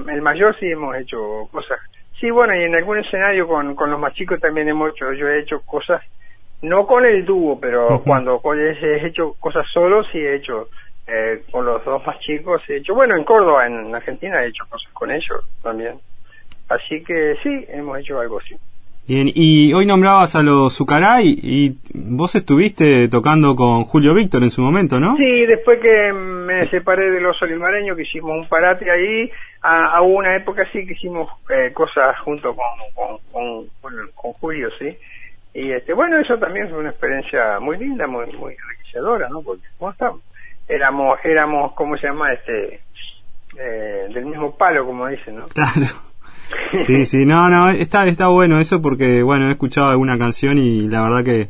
el 0.09 0.21
mayor, 0.21 0.55
sí 0.59 0.71
hemos 0.71 0.95
hecho 0.97 1.49
cosas. 1.51 1.79
Sí, 2.21 2.31
bueno, 2.31 2.55
y 2.55 2.65
en 2.65 2.75
algún 2.75 2.99
escenario 2.99 3.49
con, 3.49 3.75
con 3.75 3.91
los 3.91 3.99
más 3.99 4.13
chicos 4.13 4.39
también 4.41 4.69
hemos 4.69 4.91
hecho, 4.91 5.11
yo 5.15 5.27
he 5.27 5.41
hecho 5.41 5.63
cosas, 5.63 6.03
no 6.61 6.87
con 6.87 7.07
el 7.07 7.25
dúo, 7.25 7.59
pero 7.59 8.03
cuando 8.05 8.43
he 8.55 9.07
hecho 9.07 9.35
cosas 9.41 9.67
solo, 9.73 10.05
sí 10.05 10.19
he 10.19 10.37
hecho 10.37 10.69
eh, 11.07 11.45
con 11.51 11.65
los 11.65 11.83
dos 11.83 12.07
más 12.07 12.19
chicos, 12.21 12.63
he 12.69 12.77
hecho, 12.77 12.95
bueno, 12.95 13.17
en 13.17 13.25
Córdoba, 13.25 13.67
en 13.67 13.95
Argentina, 13.95 14.45
he 14.45 14.49
hecho 14.49 14.65
cosas 14.69 14.93
con 14.93 15.11
ellos 15.11 15.43
también. 15.63 15.99
Así 16.69 17.03
que 17.03 17.37
sí, 17.43 17.67
hemos 17.69 17.99
hecho 17.99 18.21
algo 18.21 18.39
así. 18.39 18.55
Bien, 19.11 19.29
y 19.35 19.73
hoy 19.75 19.87
nombrabas 19.87 20.37
a 20.37 20.43
los 20.45 20.77
Zucaray 20.77 21.37
y 21.43 21.79
vos 21.95 22.37
estuviste 22.37 23.09
tocando 23.09 23.57
con 23.57 23.83
Julio 23.83 24.15
Víctor 24.15 24.45
en 24.45 24.53
su 24.53 24.63
momento, 24.63 25.01
¿no? 25.01 25.17
Sí, 25.17 25.47
después 25.47 25.81
que 25.81 26.13
me 26.13 26.69
separé 26.69 27.11
de 27.11 27.21
los 27.21 27.37
solimareños, 27.37 27.97
que 27.97 28.05
hicimos 28.05 28.39
un 28.39 28.49
parate 28.49 28.89
ahí, 28.89 29.29
a, 29.63 30.01
una 30.01 30.37
época 30.37 30.63
sí 30.73 30.87
que 30.87 30.93
hicimos 30.93 31.29
eh, 31.51 31.73
cosas 31.73 32.21
junto 32.21 32.55
con, 32.55 33.19
con, 33.33 33.67
con, 34.15 34.33
Julio, 34.35 34.69
sí. 34.79 34.97
Y 35.55 35.73
este, 35.73 35.93
bueno, 35.93 36.17
eso 36.21 36.39
también 36.39 36.71
fue 36.71 36.79
una 36.79 36.91
experiencia 36.91 37.59
muy 37.59 37.79
linda, 37.79 38.07
muy, 38.07 38.27
muy 38.35 38.55
enriquecedora, 38.55 39.29
¿no? 39.29 39.43
Porque, 39.43 39.67
¿cómo 39.77 39.91
estamos? 39.91 40.21
Éramos, 40.69 41.19
éramos, 41.25 41.73
¿cómo 41.73 41.97
se 41.97 42.07
llama? 42.07 42.33
Este, 42.33 42.79
eh, 43.59 44.07
del 44.15 44.27
mismo 44.27 44.57
palo, 44.57 44.87
como 44.87 45.09
dicen, 45.09 45.35
¿no? 45.35 45.47
Claro. 45.47 46.10
Sí, 46.87 47.05
sí, 47.05 47.25
no, 47.25 47.49
no, 47.49 47.71
está, 47.71 48.07
está 48.07 48.29
bueno 48.29 48.59
eso 48.59 48.81
porque, 48.81 49.23
bueno, 49.23 49.49
he 49.49 49.53
escuchado 49.53 49.91
alguna 49.91 50.19
canción 50.19 50.59
y 50.59 50.81
la 50.81 51.03
verdad 51.03 51.25
que, 51.25 51.49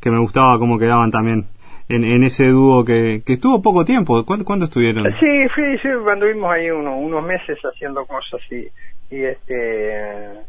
que 0.00 0.10
me 0.10 0.18
gustaba 0.18 0.58
cómo 0.58 0.78
quedaban 0.78 1.10
también 1.10 1.46
en, 1.88 2.04
en 2.04 2.22
ese 2.24 2.48
dúo 2.48 2.84
que, 2.84 3.22
que 3.26 3.34
estuvo 3.34 3.62
poco 3.62 3.84
tiempo. 3.84 4.24
¿Cuánto, 4.24 4.44
cuánto 4.44 4.64
estuvieron? 4.66 5.04
Sí, 5.20 5.48
sí, 5.54 5.78
sí, 5.82 5.88
anduvimos 6.10 6.50
ahí 6.50 6.70
unos 6.70 7.24
meses 7.24 7.58
haciendo 7.62 8.04
cosas 8.06 8.40
y, 8.50 8.68
y 9.14 9.24
este 9.24 10.44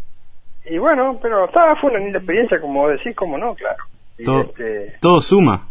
y 0.68 0.78
bueno, 0.80 1.20
pero 1.22 1.46
estaba, 1.46 1.76
fue 1.76 1.92
una 1.92 2.00
linda 2.00 2.18
experiencia, 2.18 2.60
como 2.60 2.88
decís, 2.88 3.16
como 3.16 3.38
no, 3.38 3.54
claro. 3.54 3.84
todo, 4.24 4.42
este, 4.42 4.98
todo 5.00 5.22
suma. 5.22 5.68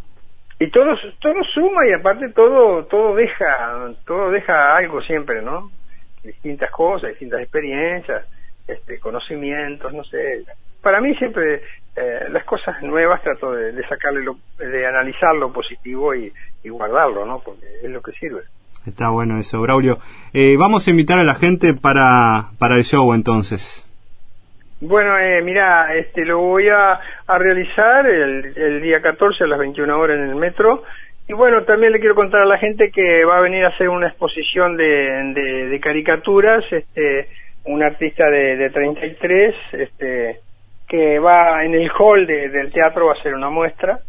Y 0.61 0.71
todo, 0.71 0.95
todo 1.21 1.35
suma 1.53 1.87
y 1.89 1.93
aparte 1.93 2.29
todo, 2.31 2.85
todo 2.85 3.17
deja, 3.17 3.93
todo 4.07 4.31
deja 4.31 4.77
algo 4.77 5.03
siempre, 5.03 5.43
¿no? 5.43 5.71
Distintas 6.25 6.71
cosas, 6.71 7.11
distintas 7.11 7.41
experiencias, 7.41 8.27
este, 8.67 8.99
conocimientos, 8.99 9.93
no 9.93 10.05
sé. 10.05 10.45
Para 10.83 11.01
mí 11.01 11.15
siempre 11.17 11.63
eh, 11.97 12.27
las 12.31 12.45
cosas 12.45 12.83
nuevas 12.83 13.23
trato 13.23 13.53
de, 13.53 13.81
sacarle, 13.87 14.25
lo, 14.25 14.37
de 14.59 14.87
analizar 14.87 15.35
lo 15.35 15.53
positivo 15.53 16.15
y, 16.15 16.33
guardarlo, 16.65 17.27
¿no? 17.27 17.41
Porque 17.41 17.67
es 17.83 17.91
lo 17.91 18.01
que 18.01 18.13
sirve. 18.13 18.41
Está 18.87 19.11
bueno 19.11 19.39
eso, 19.39 19.61
Braulio. 19.61 19.99
Eh, 20.33 20.57
vamos 20.59 20.87
a 20.87 20.91
invitar 20.91 21.19
a 21.19 21.25
la 21.25 21.35
gente 21.35 21.75
para, 21.75 22.49
para 22.59 22.77
el 22.77 22.85
show 22.85 23.13
entonces. 23.13 23.87
Bueno, 24.81 25.19
eh, 25.19 25.43
mira, 25.43 25.95
este, 25.95 26.25
lo 26.25 26.39
voy 26.39 26.69
a, 26.69 27.01
a 27.27 27.39
realizar 27.39 28.07
el, 28.07 28.53
el, 28.57 28.83
día 28.83 29.01
14 29.01 29.45
a 29.45 29.47
las 29.47 29.59
21 29.59 29.99
horas 29.99 30.19
en 30.19 30.31
el 30.31 30.37
metro 30.37 30.83
y 31.27 31.33
bueno, 31.33 31.65
también 31.65 31.93
le 31.93 32.01
quiero 32.01 32.15
contar 32.15 32.43
a 32.43 32.47
la 32.47 32.59
gente 32.59 32.91
que 32.91 33.25
va 33.25 33.39
a 33.39 33.43
venir 33.43 33.65
a 33.65 33.69
hacer 33.69 33.89
una 33.89 34.09
exposición 34.09 34.77
de, 34.77 35.69
de, 35.71 35.81
caricaturas, 35.81 36.65
este, 36.71 37.29
un 37.65 37.83
artista 37.83 38.29
de, 38.29 38.57
de 38.57 38.71
33, 38.71 39.55
este, 39.73 40.41
que 40.87 41.19
va 41.19 41.65
en 41.65 41.75
el 41.75 41.91
hall 41.99 42.27
del 42.27 42.71
teatro 42.71 43.07
va 43.07 43.13
a 43.13 43.17
hacer 43.19 43.35
una 43.35 43.49
muestra. 43.49 44.01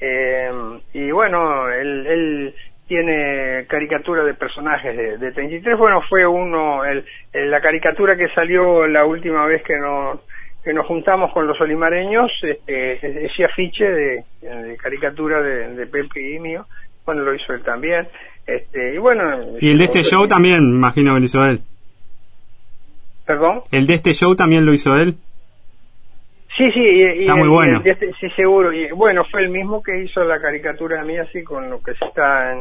Eh, 0.00 0.50
y 0.94 1.10
bueno, 1.12 1.70
él, 1.70 2.06
él 2.06 2.54
tiene 2.88 3.66
caricatura 3.68 4.24
de 4.24 4.34
personajes 4.34 4.96
de, 4.96 5.18
de 5.18 5.32
33. 5.32 5.78
Bueno, 5.78 6.02
fue 6.08 6.26
uno, 6.26 6.84
el, 6.84 7.04
la 7.32 7.60
caricatura 7.60 8.16
que 8.16 8.28
salió 8.30 8.88
la 8.88 9.04
última 9.04 9.46
vez 9.46 9.62
que 9.62 9.76
nos, 9.76 10.20
que 10.64 10.72
nos 10.72 10.86
juntamos 10.86 11.32
con 11.32 11.46
los 11.46 11.60
olimareños, 11.60 12.30
este, 12.42 13.26
ese 13.26 13.44
afiche 13.44 13.84
de, 13.84 14.24
de 14.42 14.76
caricatura 14.76 15.40
de, 15.40 15.74
de, 15.74 15.86
Pepe 15.86 16.34
y 16.34 16.38
mío, 16.38 16.66
bueno, 17.06 17.22
lo 17.22 17.34
hizo 17.34 17.52
él 17.54 17.62
también. 17.62 18.06
Este, 18.46 18.94
y 18.94 18.98
bueno. 18.98 19.38
Y 19.60 19.70
el 19.70 19.78
de 19.78 19.84
este 19.84 20.02
show 20.02 20.26
también, 20.26 20.60
imagino 20.60 21.14
que 21.14 21.20
lo 21.20 21.24
hizo 21.24 21.44
él. 21.44 21.60
¿Perdón? 23.26 23.62
El 23.70 23.86
de 23.86 23.94
este 23.94 24.12
show 24.12 24.34
también 24.34 24.64
lo 24.64 24.72
hizo 24.72 24.94
él. 24.96 25.16
Sí, 26.56 26.70
sí, 26.72 26.80
y, 26.80 27.02
está 27.20 27.36
muy 27.36 27.48
bueno. 27.48 27.80
Este, 27.84 28.10
sí, 28.18 28.28
seguro. 28.30 28.72
Y 28.72 28.90
bueno, 28.90 29.24
fue 29.30 29.42
el 29.42 29.50
mismo 29.50 29.82
que 29.82 30.02
hizo 30.02 30.24
la 30.24 30.40
caricatura 30.40 31.04
mía, 31.04 31.22
así 31.22 31.44
con 31.44 31.70
lo 31.70 31.80
que 31.80 31.94
se 31.94 32.04
está 32.04 32.54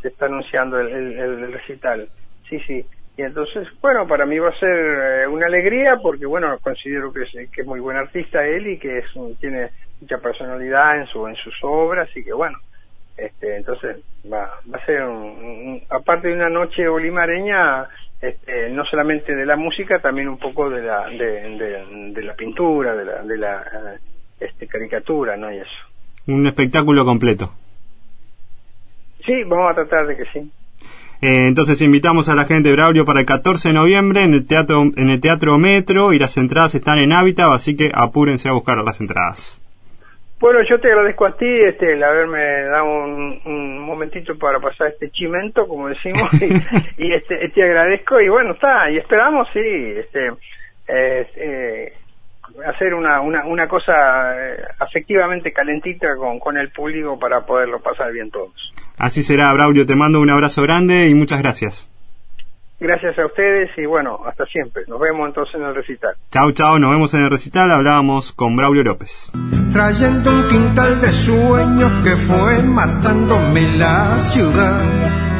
se 0.00 0.08
está 0.08 0.26
anunciando 0.26 0.78
el, 0.80 1.18
el, 1.18 1.52
recital. 1.52 2.08
Sí, 2.48 2.58
sí. 2.60 2.84
Y 3.16 3.22
entonces, 3.22 3.68
bueno, 3.80 4.06
para 4.06 4.26
mí 4.26 4.38
va 4.38 4.50
a 4.50 4.58
ser 4.58 4.68
eh, 4.68 5.26
una 5.26 5.46
alegría 5.46 5.96
porque, 6.02 6.26
bueno, 6.26 6.58
considero 6.62 7.12
que 7.12 7.22
es, 7.22 7.50
que 7.50 7.62
es 7.62 7.66
muy 7.66 7.80
buen 7.80 7.96
artista 7.96 8.46
él 8.46 8.66
y 8.66 8.78
que 8.78 8.98
es 8.98 9.06
tiene 9.40 9.70
mucha 10.00 10.18
personalidad 10.18 10.98
en 11.00 11.06
su 11.06 11.26
en 11.26 11.34
sus 11.36 11.54
obras 11.62 12.14
y 12.14 12.22
que, 12.22 12.34
bueno, 12.34 12.58
este, 13.16 13.56
entonces 13.56 13.96
va, 14.30 14.60
va 14.72 14.78
a 14.78 14.84
ser, 14.84 15.02
un, 15.04 15.82
aparte 15.88 16.28
de 16.28 16.34
una 16.34 16.50
noche 16.50 16.86
olimareña, 16.86 17.86
este, 18.20 18.68
no 18.70 18.84
solamente 18.84 19.34
de 19.34 19.46
la 19.46 19.56
música, 19.56 19.98
también 20.00 20.28
un 20.28 20.38
poco 20.38 20.68
de 20.68 20.82
la, 20.82 21.08
de, 21.08 22.12
de, 22.12 22.22
la 22.22 22.34
pintura, 22.34 22.94
de 22.94 23.04
la, 23.04 23.22
de 23.22 23.38
la 23.38 23.96
este, 24.38 24.66
caricatura, 24.66 25.36
¿no? 25.36 25.50
Y 25.50 25.58
eso. 25.58 25.70
Un 26.26 26.46
espectáculo 26.46 27.04
completo. 27.06 27.52
Sí, 29.24 29.44
vamos 29.44 29.72
a 29.72 29.74
tratar 29.74 30.06
de 30.06 30.16
que 30.16 30.24
sí. 30.26 30.52
Eh, 31.22 31.46
entonces 31.48 31.80
invitamos 31.80 32.28
a 32.28 32.34
la 32.34 32.44
gente 32.44 32.68
de 32.68 32.74
Braulio 32.74 33.04
para 33.04 33.20
el 33.20 33.26
14 33.26 33.68
de 33.68 33.74
noviembre 33.74 34.22
en 34.22 34.34
el 34.34 34.46
teatro 34.46 34.82
en 34.96 35.10
el 35.10 35.20
teatro 35.20 35.56
Metro 35.58 36.12
y 36.12 36.18
las 36.18 36.36
entradas 36.36 36.74
están 36.74 36.98
en 36.98 37.12
Hábitat, 37.12 37.50
así 37.52 37.76
que 37.76 37.90
apúrense 37.94 38.48
a 38.48 38.52
buscar 38.52 38.76
las 38.78 39.00
entradas. 39.00 39.62
Bueno, 40.38 40.60
yo 40.68 40.78
te 40.78 40.88
agradezco 40.88 41.24
a 41.24 41.34
ti 41.34 41.46
este, 41.46 41.94
el 41.94 42.02
haberme 42.04 42.64
dado 42.64 42.84
un, 42.84 43.78
momentito 43.86 44.36
para 44.36 44.60
pasar 44.60 44.88
este 44.88 45.10
chimento, 45.10 45.66
como 45.66 45.88
decimos, 45.88 46.28
y, 46.98 47.12
este, 47.14 47.48
te 47.48 47.62
agradezco 47.62 48.20
y 48.20 48.28
bueno, 48.28 48.52
está, 48.52 48.90
y 48.90 48.98
esperamos, 48.98 49.48
sí, 49.54 49.60
este, 49.60 50.32
eh, 50.88 51.92
hacer 52.66 52.92
una, 52.92 53.22
una, 53.22 53.46
una 53.46 53.66
cosa 53.66 53.92
eh, 54.36 54.62
afectivamente 54.78 55.52
calentita 55.52 56.14
con, 56.16 56.38
con 56.38 56.58
el 56.58 56.70
público 56.70 57.18
para 57.18 57.46
poderlo 57.46 57.80
pasar 57.80 58.12
bien 58.12 58.30
todos. 58.30 58.74
Así 58.98 59.22
será, 59.22 59.52
Braulio, 59.52 59.86
te 59.86 59.94
mando 59.94 60.20
un 60.20 60.30
abrazo 60.30 60.62
grande 60.62 61.08
y 61.08 61.14
muchas 61.14 61.40
gracias. 61.40 61.90
Gracias 62.78 63.18
a 63.18 63.24
ustedes 63.24 63.70
y 63.78 63.86
bueno, 63.86 64.20
hasta 64.26 64.44
siempre. 64.46 64.82
Nos 64.86 65.00
vemos 65.00 65.28
entonces 65.28 65.54
en 65.54 65.62
el 65.62 65.74
recital. 65.74 66.14
Chao, 66.30 66.52
chao, 66.52 66.78
nos 66.78 66.90
vemos 66.90 67.14
en 67.14 67.24
el 67.24 67.30
recital. 67.30 67.70
Hablábamos 67.70 68.32
con 68.32 68.54
Braulio 68.54 68.82
López. 68.82 69.32
Trayendo 69.72 70.30
un 70.30 70.48
quintal 70.48 71.00
de 71.00 71.08
sueños 71.08 71.90
que 72.04 72.16
fue 72.16 72.62
matándome 72.62 73.62
la 73.78 74.18
ciudad. 74.18 74.78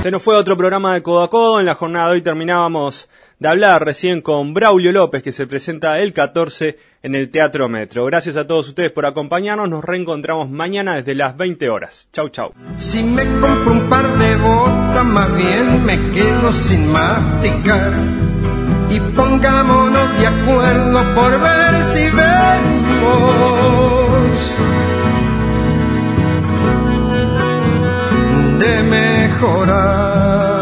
Se 0.03 0.11
nos 0.11 0.23
fue 0.23 0.35
otro 0.35 0.57
programa 0.57 0.95
de 0.95 1.03
Codo 1.03 1.25
a 1.25 1.29
Codo. 1.29 1.61
En 1.61 1.67
la 1.67 1.75
jornada 1.75 2.09
de 2.09 2.13
hoy 2.15 2.23
terminábamos 2.23 3.11
de 3.39 3.49
hablar 3.49 3.85
recién 3.85 4.23
con 4.23 4.55
Braulio 4.55 4.93
López, 4.93 5.23
que 5.23 5.33
se 5.33 5.47
presenta 5.47 5.99
el 6.01 6.13
14 6.13 6.79
en 7.03 7.15
el 7.15 7.31
Teatro 7.31 7.69
Metro. 7.69 8.05
Gracias 8.07 8.37
a 8.37 8.47
todos 8.47 8.69
ustedes 8.69 8.91
por 8.93 9.07
acompañarnos. 9.07 9.69
Nos 9.69 9.85
reencontramos 9.85 10.51
mañana 10.51 10.97
desde 10.97 11.15
las 11.15 11.37
20 11.37 11.69
horas. 11.69 12.09
Chau, 12.13 12.29
chau. 12.31 12.53
Si 12.79 13.03
me 13.03 13.25
compro 13.41 13.73
un 13.73 13.89
par 13.89 14.07
de 14.07 14.37
botas, 14.37 15.05
más 15.05 15.37
bien 15.37 15.85
me 15.85 15.97
quedo 16.13 16.53
sin 16.53 16.91
masticar. 16.91 17.93
Y 18.91 19.01
pongámonos 19.15 20.19
de 20.19 20.27
acuerdo 20.27 21.15
por 21.15 21.41
ver 21.41 21.85
si 21.85 22.05
vemos 22.11 22.57
de 28.59 28.83
mejorar. 28.83 30.56